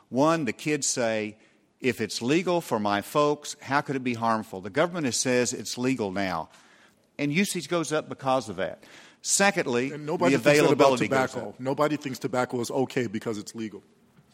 [0.10, 1.38] One, the kids say,
[1.80, 4.60] if it's legal for my folks, how could it be harmful?
[4.60, 6.50] The government says it's legal now,
[7.18, 8.84] and usage goes up because of that.
[9.22, 11.56] Secondly, and nobody the availability thinks about tobacco.
[11.58, 13.84] Nobody thinks tobacco is okay because it's legal.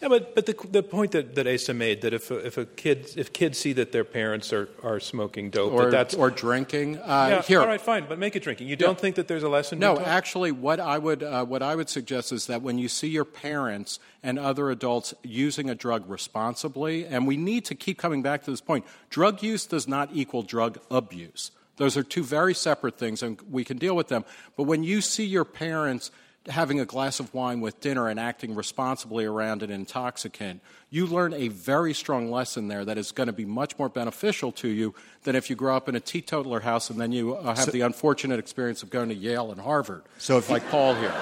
[0.01, 2.65] Yeah, but, but the, the point that, that Asa made that if a, if a
[2.65, 6.29] kid if kids see that their parents are, are smoking dope or, that that's or
[6.29, 7.61] drinking, uh, yeah, here.
[7.61, 8.67] all right, fine, but make it drinking.
[8.67, 9.79] You don't think that there's a lesson?
[9.79, 13.07] No, actually, what I would uh, what I would suggest is that when you see
[13.07, 18.21] your parents and other adults using a drug responsibly, and we need to keep coming
[18.21, 21.51] back to this point, drug use does not equal drug abuse.
[21.77, 24.25] Those are two very separate things, and we can deal with them.
[24.55, 26.11] But when you see your parents
[26.47, 31.33] having a glass of wine with dinner and acting responsibly around an intoxicant, you learn
[31.33, 34.93] a very strong lesson there that is going to be much more beneficial to you
[35.23, 37.71] than if you grow up in a teetotaler house and then you uh, have so,
[37.71, 41.13] the unfortunate experience of going to Yale and Harvard, so if like you, Paul here.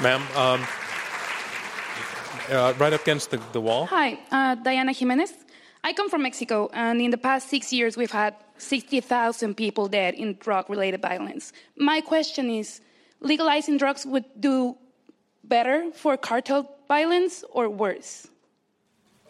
[0.00, 0.66] Ma'am, um,
[2.50, 3.86] uh, right up against the, the wall.
[3.86, 5.32] Hi, uh, Diana Jimenez.
[5.82, 10.14] I come from Mexico, and in the past six years, we've had 60,000 people dead
[10.14, 11.52] in drug related violence.
[11.76, 12.80] My question is
[13.20, 14.76] legalizing drugs would do
[15.44, 18.28] better for cartel violence or worse?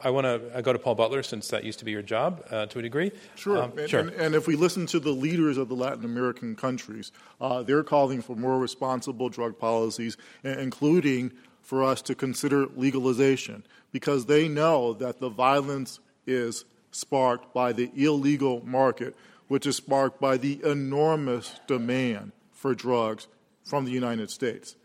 [0.02, 2.66] I want to go to Paul Butler since that used to be your job uh,
[2.66, 3.10] to a degree.
[3.34, 3.62] Sure.
[3.62, 4.00] Um, and, sure.
[4.00, 7.10] And, and, if we listen to the leaders of the Latin American countries,
[7.40, 14.26] uh, they're calling for more responsible drug policies, including for us to consider legalization, because
[14.26, 19.14] they know that the violence is sparked by the illegal market,
[19.48, 23.26] which is sparked by the enormous demand for drugs
[23.64, 24.76] from the United States.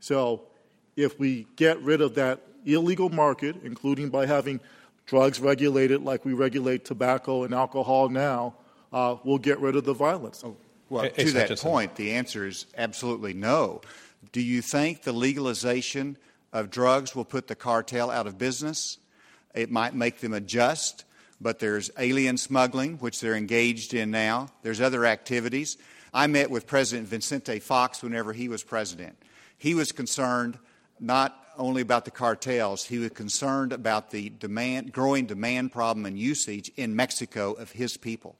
[0.00, 0.42] So,
[0.96, 4.60] if we get rid of that illegal market, including by having
[5.06, 8.54] drugs regulated like we regulate tobacco and alcohol now,
[8.92, 10.42] uh, we'll get rid of the violence.
[10.44, 10.56] Oh,
[10.90, 13.82] well, to that point, the answer is absolutely no.
[14.32, 16.16] Do you think the legalization
[16.52, 18.98] of drugs will put the cartel out of business?
[19.54, 21.04] It might make them adjust
[21.40, 24.48] but there's alien smuggling, which they're engaged in now.
[24.62, 25.76] There's other activities.
[26.12, 29.16] I met with President Vicente Fox whenever he was president.
[29.56, 30.58] He was concerned
[31.00, 36.18] not only about the cartels, he was concerned about the demand, growing demand problem and
[36.18, 38.36] usage in Mexico of his people.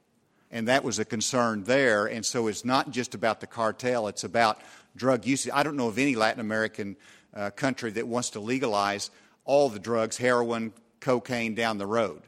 [0.50, 2.06] And that was a concern there.
[2.06, 4.60] And so it's not just about the cartel, it's about
[4.96, 5.52] drug usage.
[5.52, 6.96] I don't know of any Latin American
[7.34, 9.10] uh, country that wants to legalize
[9.44, 12.22] all the drugs, heroin, cocaine down the road.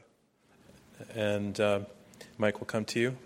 [1.15, 1.79] And uh,
[2.37, 3.17] Mike, will come to you.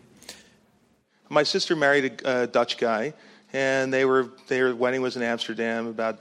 [1.29, 3.13] My sister married a, a Dutch guy,
[3.53, 6.19] and they were their wedding was in Amsterdam about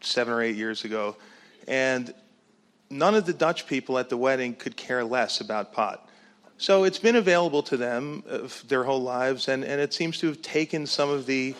[0.00, 1.16] seven or eight years ago,
[1.68, 2.14] and
[2.90, 6.08] none of the Dutch people at the wedding could care less about pot.
[6.58, 10.28] So it's been available to them uh, their whole lives, and, and it seems to
[10.28, 11.56] have taken some of the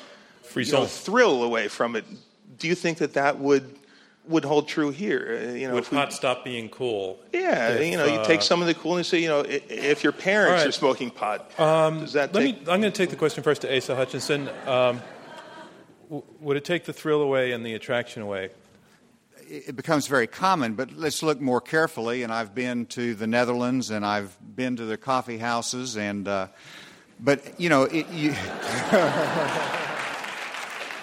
[0.54, 2.04] you know, thrill away from it.
[2.58, 3.76] Do you think that that would
[4.26, 5.40] would hold true here.
[5.42, 7.18] Uh, you know, would pot stop being cool?
[7.32, 9.08] Yeah, if, you know, you take uh, some of the coolness.
[9.08, 10.68] Say, you know, if your parents right.
[10.68, 12.34] are smoking pot, um, does that?
[12.34, 12.66] Let take...
[12.66, 12.72] me.
[12.72, 14.48] I'm going to take the question first to Asa Hutchinson.
[14.66, 15.00] Um,
[16.40, 18.50] would it take the thrill away and the attraction away?
[19.48, 22.22] It becomes very common, but let's look more carefully.
[22.22, 26.46] And I've been to the Netherlands, and I've been to the coffee houses, and uh,
[27.18, 28.30] but you know, it, you.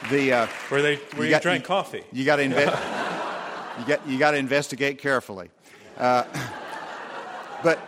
[0.10, 2.04] the uh, where they where you, you got, drank you, coffee.
[2.12, 2.78] You got to invest.
[3.80, 5.50] you got you got to investigate carefully.
[5.98, 6.24] Uh,
[7.64, 7.80] but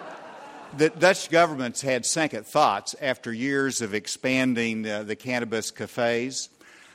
[0.77, 6.49] the Dutch government's had second thoughts after years of expanding the cannabis cafes.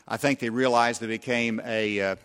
[0.09, 2.17] I think they realized they became a uh,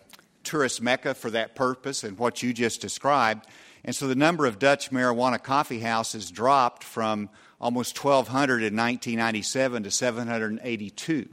[0.44, 3.48] tourist mecca for that purpose and what you just described.
[3.84, 9.84] And so the number of Dutch marijuana coffee houses dropped from almost 1,200 in 1997
[9.84, 11.30] to 782.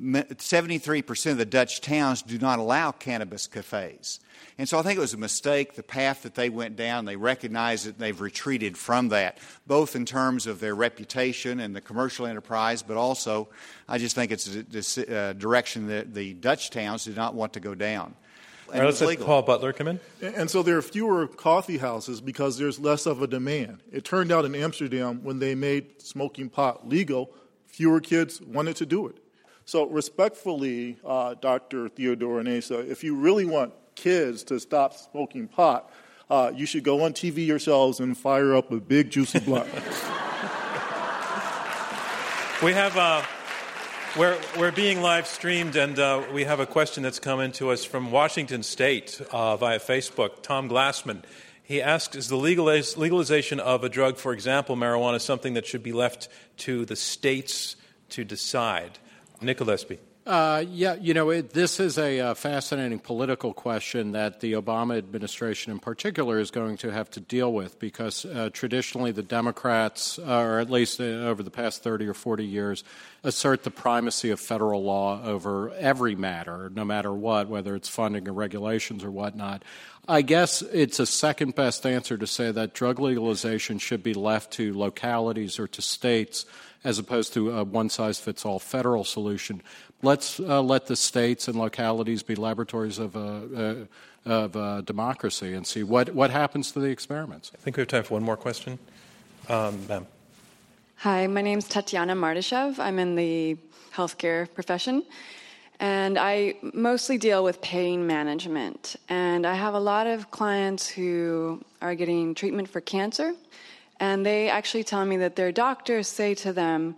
[0.00, 4.20] 73% of the Dutch towns do not allow cannabis cafes.
[4.56, 7.04] And so I think it was a mistake, the path that they went down.
[7.04, 11.74] They recognize it and they've retreated from that, both in terms of their reputation and
[11.74, 13.48] the commercial enterprise, but also
[13.88, 17.52] I just think it's a, a uh, direction that the Dutch towns did not want
[17.54, 18.14] to go down.
[18.72, 20.00] And let's let Paul Butler come in.
[20.20, 23.82] And so there are fewer coffee houses because there's less of a demand.
[23.90, 27.30] It turned out in Amsterdam when they made smoking pot legal,
[27.66, 29.16] fewer kids wanted to do it.
[29.68, 31.90] So, respectfully, uh, Dr.
[31.90, 35.92] Theodore and if you really want kids to stop smoking pot,
[36.30, 39.66] uh, you should go on TV yourselves and fire up a big juicy blunt.
[42.62, 42.96] we have.
[42.96, 43.20] Uh,
[44.16, 47.84] we're, we're being live streamed, and uh, we have a question that's come to us
[47.84, 50.42] from Washington State uh, via Facebook.
[50.42, 51.24] Tom Glassman.
[51.62, 55.82] He asks Is the legaliz- legalization of a drug, for example, marijuana, something that should
[55.82, 57.76] be left to the states
[58.08, 58.98] to decide?
[59.40, 59.98] Nick Gillespie.
[60.28, 64.98] Uh, yeah, you know, it, this is a uh, fascinating political question that the Obama
[64.98, 70.18] administration in particular is going to have to deal with because uh, traditionally the Democrats,
[70.18, 72.84] uh, or at least uh, over the past 30 or 40 years,
[73.24, 78.28] assert the primacy of federal law over every matter, no matter what, whether it's funding
[78.28, 79.64] or regulations or whatnot.
[80.06, 84.52] I guess it's a second best answer to say that drug legalization should be left
[84.54, 86.44] to localities or to states
[86.88, 89.60] as opposed to a one size fits all federal solution.
[90.02, 93.74] Let's uh, let the states and localities be laboratories of, uh, uh,
[94.24, 97.52] of uh, democracy and see what, what happens to the experiments.
[97.54, 98.78] I think we have time for one more question.
[99.50, 100.06] Um, ma'am.
[100.96, 102.78] Hi, my name is Tatiana Mardashev.
[102.78, 103.58] I'm in the
[103.92, 105.02] healthcare profession.
[105.80, 108.96] And I mostly deal with pain management.
[109.10, 113.34] And I have a lot of clients who are getting treatment for cancer
[114.00, 116.96] and they actually tell me that their doctors say to them,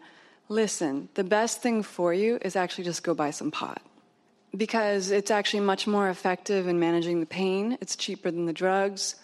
[0.49, 3.83] listen, the best thing for you is actually just go buy some pot.
[4.57, 9.17] Because it's actually much more effective in managing the pain, it's cheaper than the drugs.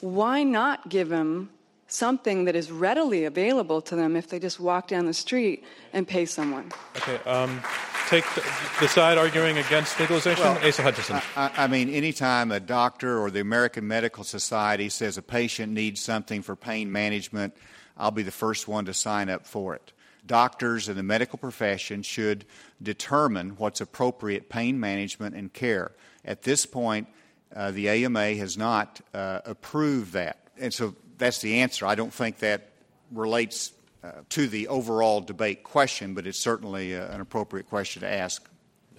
[0.00, 1.50] Why not give them
[1.94, 6.06] something that is readily available to them if they just walk down the street and
[6.06, 6.70] pay someone?
[6.96, 7.18] Okay.
[7.28, 7.62] Um
[8.08, 8.42] take the,
[8.80, 10.44] the side arguing against legalization?
[10.44, 11.20] Well, Asa Hutchinson.
[11.36, 16.00] I, I, mean, anytime a doctor or the American Medical Society says a patient needs
[16.00, 17.54] something for pain management,
[17.96, 19.92] I'll be the first one to sign up for it.
[20.26, 22.44] Doctors and the medical profession should
[22.82, 25.92] determine what's appropriate pain management and care.
[26.24, 27.08] At this point,
[27.54, 30.48] uh, the AMA has not uh, approved that.
[30.58, 31.86] And so that's the answer.
[31.86, 32.70] I don't think that
[33.10, 38.12] relates uh, to the overall debate question, but it's certainly uh, an appropriate question to
[38.12, 38.46] ask.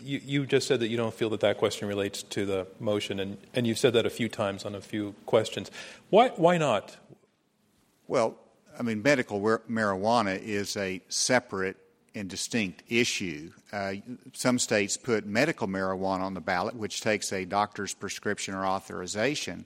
[0.02, 3.20] You, you, just said that you don't feel that that question relates to the motion,
[3.20, 5.72] and, and you've said that a few times on a few questions.
[6.10, 6.98] Why, why not?
[8.08, 8.38] Well,
[8.78, 11.78] I mean, medical marijuana is a separate
[12.14, 13.52] and distinct issue.
[13.72, 13.96] Uh,
[14.34, 19.66] some states put medical marijuana on the ballot, which takes a doctor's prescription or authorization.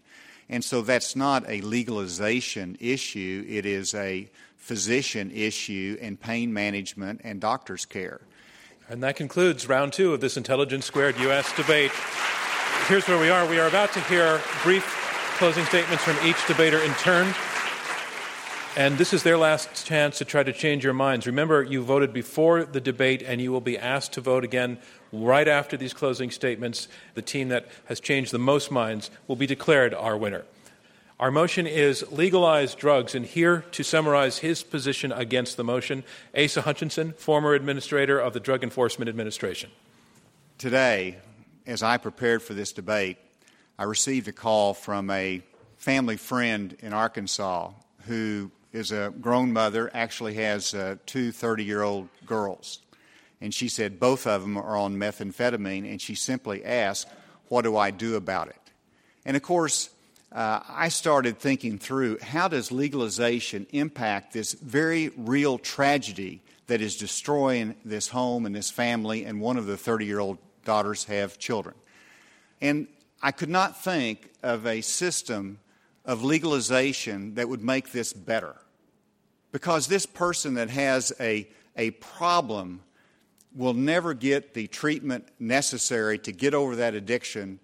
[0.49, 7.21] And so that's not a legalization issue, it is a physician issue in pain management
[7.23, 8.21] and doctor's care.
[8.89, 11.55] And that concludes round two of this Intelligence Squared U.S.
[11.55, 11.91] debate.
[12.87, 13.47] Here's where we are.
[13.47, 14.83] We are about to hear brief
[15.37, 17.33] closing statements from each debater in turn.
[18.75, 21.27] And this is their last chance to try to change your minds.
[21.27, 24.79] Remember, you voted before the debate, and you will be asked to vote again
[25.11, 26.87] right after these closing statements.
[27.13, 30.43] The team that has changed the most minds will be declared our winner.
[31.19, 36.05] Our motion is legalize drugs, and here to summarize his position against the motion,
[36.37, 39.69] Asa Hutchinson, former administrator of the Drug Enforcement Administration.
[40.57, 41.17] Today,
[41.67, 43.17] as I prepared for this debate,
[43.77, 45.41] I received a call from a
[45.77, 47.71] family friend in Arkansas
[48.07, 52.79] who is a grown mother, actually has uh, two 30 year old girls.
[53.41, 57.07] And she said both of them are on methamphetamine, and she simply asked,
[57.47, 58.55] What do I do about it?
[59.25, 59.89] And of course,
[60.31, 66.97] uh, I started thinking through how does legalization impact this very real tragedy that is
[66.97, 71.39] destroying this home and this family, and one of the 30 year old daughters have
[71.39, 71.75] children.
[72.61, 72.87] And
[73.21, 75.59] I could not think of a system
[76.05, 78.55] of legalization that would make this better.
[79.51, 82.81] Because this person that has a, a problem
[83.55, 87.59] will never get the treatment necessary to get over that addiction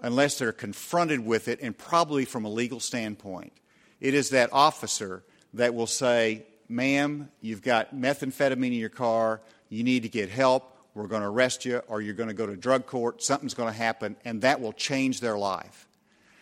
[0.00, 3.52] unless they're confronted with it, and probably from a legal standpoint.
[4.00, 5.22] It is that officer
[5.54, 10.76] that will say, Ma'am, you've got methamphetamine in your car, you need to get help,
[10.94, 13.72] we're going to arrest you, or you're going to go to drug court, something's going
[13.72, 15.88] to happen, and that will change their life.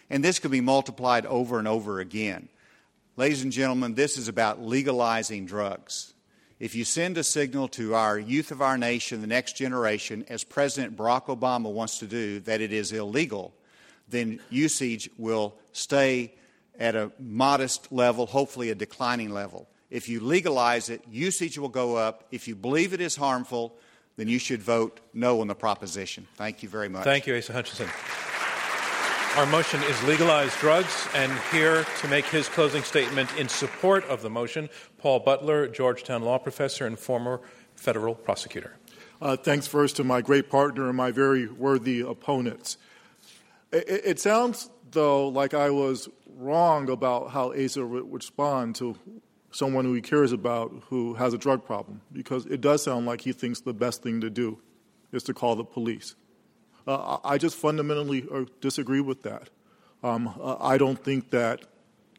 [0.09, 2.49] And this could be multiplied over and over again.
[3.17, 6.15] Ladies and gentlemen, this is about legalizing drugs.
[6.61, 10.45] If you send a signal to our youth of our nation, the next generation, as
[10.45, 13.55] President Barack Obama wants to do, that it is illegal,
[14.11, 16.35] then usage will stay
[16.79, 19.69] at a modest level, hopefully a declining level.
[19.89, 22.25] If you legalize it, usage will go up.
[22.31, 23.75] If you believe it is harmful,
[24.17, 26.27] then you should vote no on the proposition.
[26.37, 27.05] Thank you very much.
[27.05, 27.89] Thank you, Asa Hutchinson.
[29.37, 34.23] Our motion is legalize drugs, and here to make his closing statement in support of
[34.23, 34.69] the motion,
[34.99, 37.41] Paul Butler, Georgetown law professor and former
[37.77, 38.77] federal prosecutor.
[39.23, 42.77] Uh, thanks first to my great partner and my very worthy opponents.
[43.71, 48.97] It, it sounds, though, like I was wrong about how Asa would respond to
[49.53, 53.21] someone who he cares about who has a drug problem, because it does sound like
[53.21, 54.59] he thinks the best thing to do
[55.13, 56.17] is to call the police.
[56.87, 59.51] Uh, I just fundamentally uh, disagree with that.
[60.03, 61.63] Um, uh, I don't think that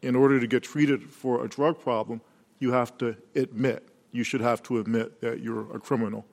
[0.02, 2.20] in order to get treated for a drug problem,
[2.58, 6.24] you have to admit, you should have to admit that you're a criminal.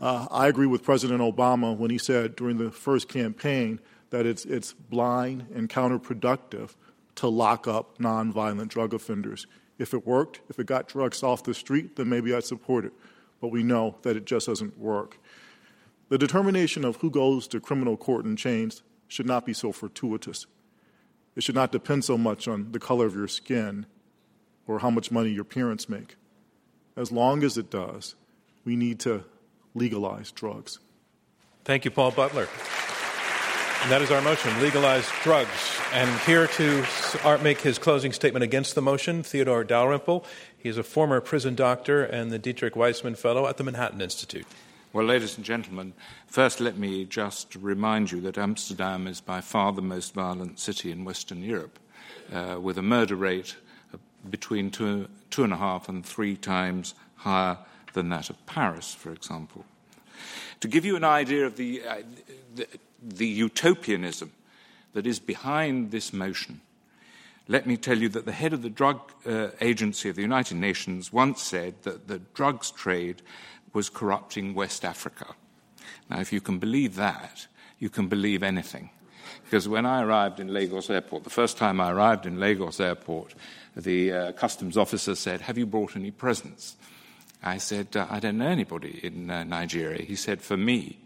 [0.00, 3.80] Uh, I agree with President Obama when he said during the first campaign
[4.10, 6.74] that it's, it's blind and counterproductive
[7.14, 9.46] to lock up nonviolent drug offenders.
[9.78, 12.92] If it worked, if it got drugs off the street, then maybe I'd support it.
[13.40, 15.18] But we know that it just doesn't work.
[16.12, 20.44] The determination of who goes to criminal court and chains should not be so fortuitous.
[21.34, 23.86] It should not depend so much on the color of your skin
[24.66, 26.16] or how much money your parents make.
[26.98, 28.14] As long as it does,
[28.62, 29.24] we need to
[29.74, 30.80] legalize drugs.
[31.64, 32.46] Thank you, Paul Butler.
[33.80, 35.80] And that is our motion legalize drugs.
[35.94, 36.84] And here to
[37.24, 40.26] uh, make his closing statement against the motion, Theodore Dalrymple.
[40.58, 44.44] He is a former prison doctor and the Dietrich Weismann Fellow at the Manhattan Institute.
[44.94, 45.94] Well, ladies and gentlemen,
[46.26, 50.90] first let me just remind you that Amsterdam is by far the most violent city
[50.90, 51.78] in Western Europe,
[52.30, 53.56] uh, with a murder rate
[54.28, 57.56] between two, two and a half and three times higher
[57.94, 59.64] than that of Paris, for example.
[60.60, 62.02] To give you an idea of the, uh,
[62.54, 62.66] the
[63.02, 64.30] the utopianism
[64.92, 66.60] that is behind this motion,
[67.48, 70.56] let me tell you that the head of the Drug uh, Agency of the United
[70.56, 73.22] Nations once said that the drugs trade
[73.72, 75.34] was corrupting West Africa.
[76.10, 77.46] Now, if you can believe that,
[77.78, 78.90] you can believe anything.
[79.44, 83.34] Because when I arrived in Lagos Airport, the first time I arrived in Lagos Airport,
[83.76, 86.76] the uh, customs officer said, Have you brought any presents?
[87.42, 90.02] I said, uh, I don't know anybody in uh, Nigeria.
[90.02, 91.00] He said, For me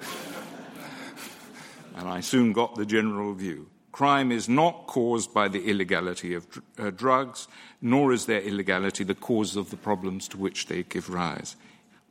[1.96, 3.68] and I soon got the general view.
[3.90, 6.46] Crime is not caused by the illegality of
[6.78, 7.46] uh, drugs,
[7.80, 11.56] nor is their illegality the cause of the problems to which they give rise.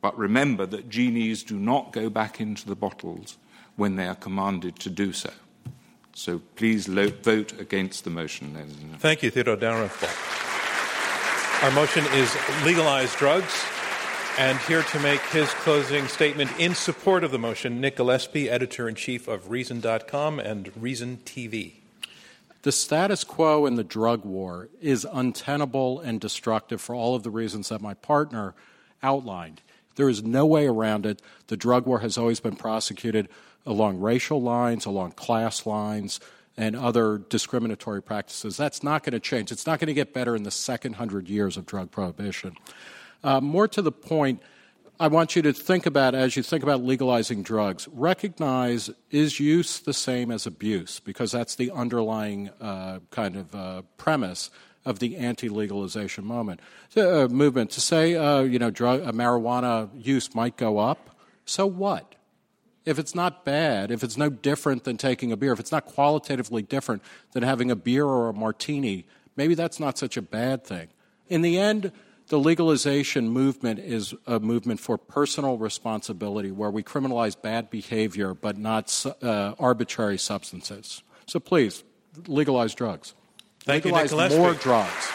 [0.02, 3.38] But remember that genies do not go back into the bottles
[3.76, 5.30] when they are commanded to do so.
[6.14, 8.98] So please lo- vote against the motion, ladies and gentlemen.
[8.98, 10.08] Thank you, Theodore Dalrymple.
[11.62, 13.64] Our motion is legalize drugs.
[14.38, 18.88] And here to make his closing statement in support of the motion, Nick Gillespie, editor
[18.88, 21.74] in chief of Reason.com and Reason TV.
[22.62, 27.30] The status quo in the drug war is untenable and destructive for all of the
[27.30, 28.54] reasons that my partner
[29.02, 29.60] outlined.
[29.96, 31.22] There is no way around it.
[31.48, 33.28] The drug war has always been prosecuted
[33.66, 36.20] along racial lines, along class lines,
[36.56, 38.56] and other discriminatory practices.
[38.56, 39.52] That's not going to change.
[39.52, 42.56] It's not going to get better in the second hundred years of drug prohibition.
[43.24, 44.42] Uh, more to the point,
[45.00, 49.80] I want you to think about, as you think about legalizing drugs, recognize is use
[49.80, 51.00] the same as abuse?
[51.00, 54.50] Because that's the underlying uh, kind of uh, premise
[54.84, 56.60] of the anti-legalization moment,
[56.96, 57.70] uh, movement.
[57.72, 62.14] To say, uh, you know, drug, uh, marijuana use might go up, so what?
[62.84, 65.86] If it's not bad, if it's no different than taking a beer, if it's not
[65.86, 67.02] qualitatively different
[67.32, 69.06] than having a beer or a martini,
[69.36, 70.88] maybe that's not such a bad thing.
[71.28, 71.92] In the end,
[72.28, 78.56] the legalization movement is a movement for personal responsibility where we criminalize bad behavior but
[78.56, 81.02] not uh, arbitrary substances.
[81.26, 81.84] So please,
[82.26, 83.14] legalize drugs.
[83.64, 85.08] Thank legalize you, Nick more drugs.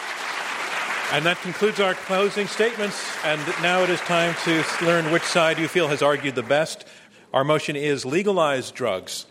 [1.12, 3.14] And that concludes our closing statements.
[3.24, 6.86] And now it is time to learn which side you feel has argued the best.
[7.34, 9.26] Our motion is legalize drugs.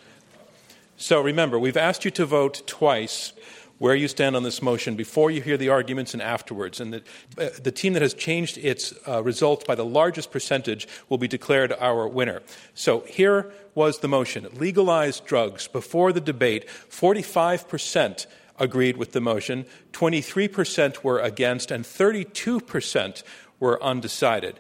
[0.98, 3.34] So remember, we've asked you to vote twice
[3.80, 6.80] where you stand on this motion before you hear the arguments and afterwards.
[6.80, 7.04] And the,
[7.40, 11.28] uh, the team that has changed its uh, results by the largest percentage will be
[11.28, 12.42] declared our winner.
[12.74, 15.68] So here was the motion legalize drugs.
[15.68, 18.26] Before the debate, 45%
[18.60, 23.24] agreed with the motion, 23% were against, and 32%
[23.60, 24.60] were undecided.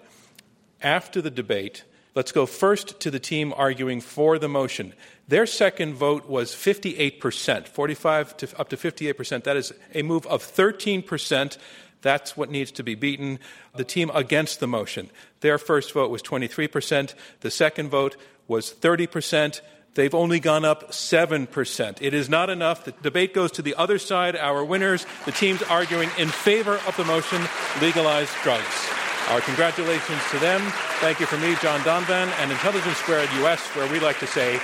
[0.82, 1.84] After the debate,
[2.16, 4.94] let's go first to the team arguing for the motion.
[5.28, 9.44] Their second vote was 58%, 45 to up to 58%.
[9.44, 11.58] That is a move of 13%.
[12.02, 13.40] That's what needs to be beaten.
[13.76, 15.10] The team against the motion,
[15.42, 18.16] their first vote was 23%, the second vote
[18.48, 19.62] was 30%.
[19.98, 21.98] They've only gone up 7%.
[22.02, 22.86] It is not enough.
[22.86, 24.36] The debate goes to the other side.
[24.36, 27.42] Our winners, the teams arguing in favor of the motion,
[27.82, 28.88] legalize drugs.
[29.30, 30.62] Our congratulations to them.
[31.02, 34.60] Thank you from me, John Donvan, and Intelligence Squared US, where we like to say,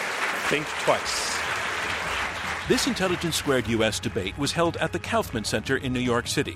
[0.49, 1.42] think twice.
[2.69, 6.55] This Intelligence Squared US debate was held at the Kaufman Center in New York City.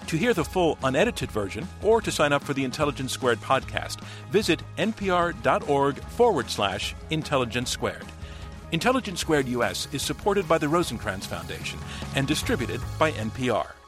[0.07, 4.01] To hear the full unedited version or to sign up for the Intelligence Squared podcast,
[4.31, 8.07] visit npr.org forward slash intelligence squared.
[8.73, 11.79] Intelligence Squared US is supported by the Rosenkranz Foundation
[12.15, 13.80] and distributed by NPR.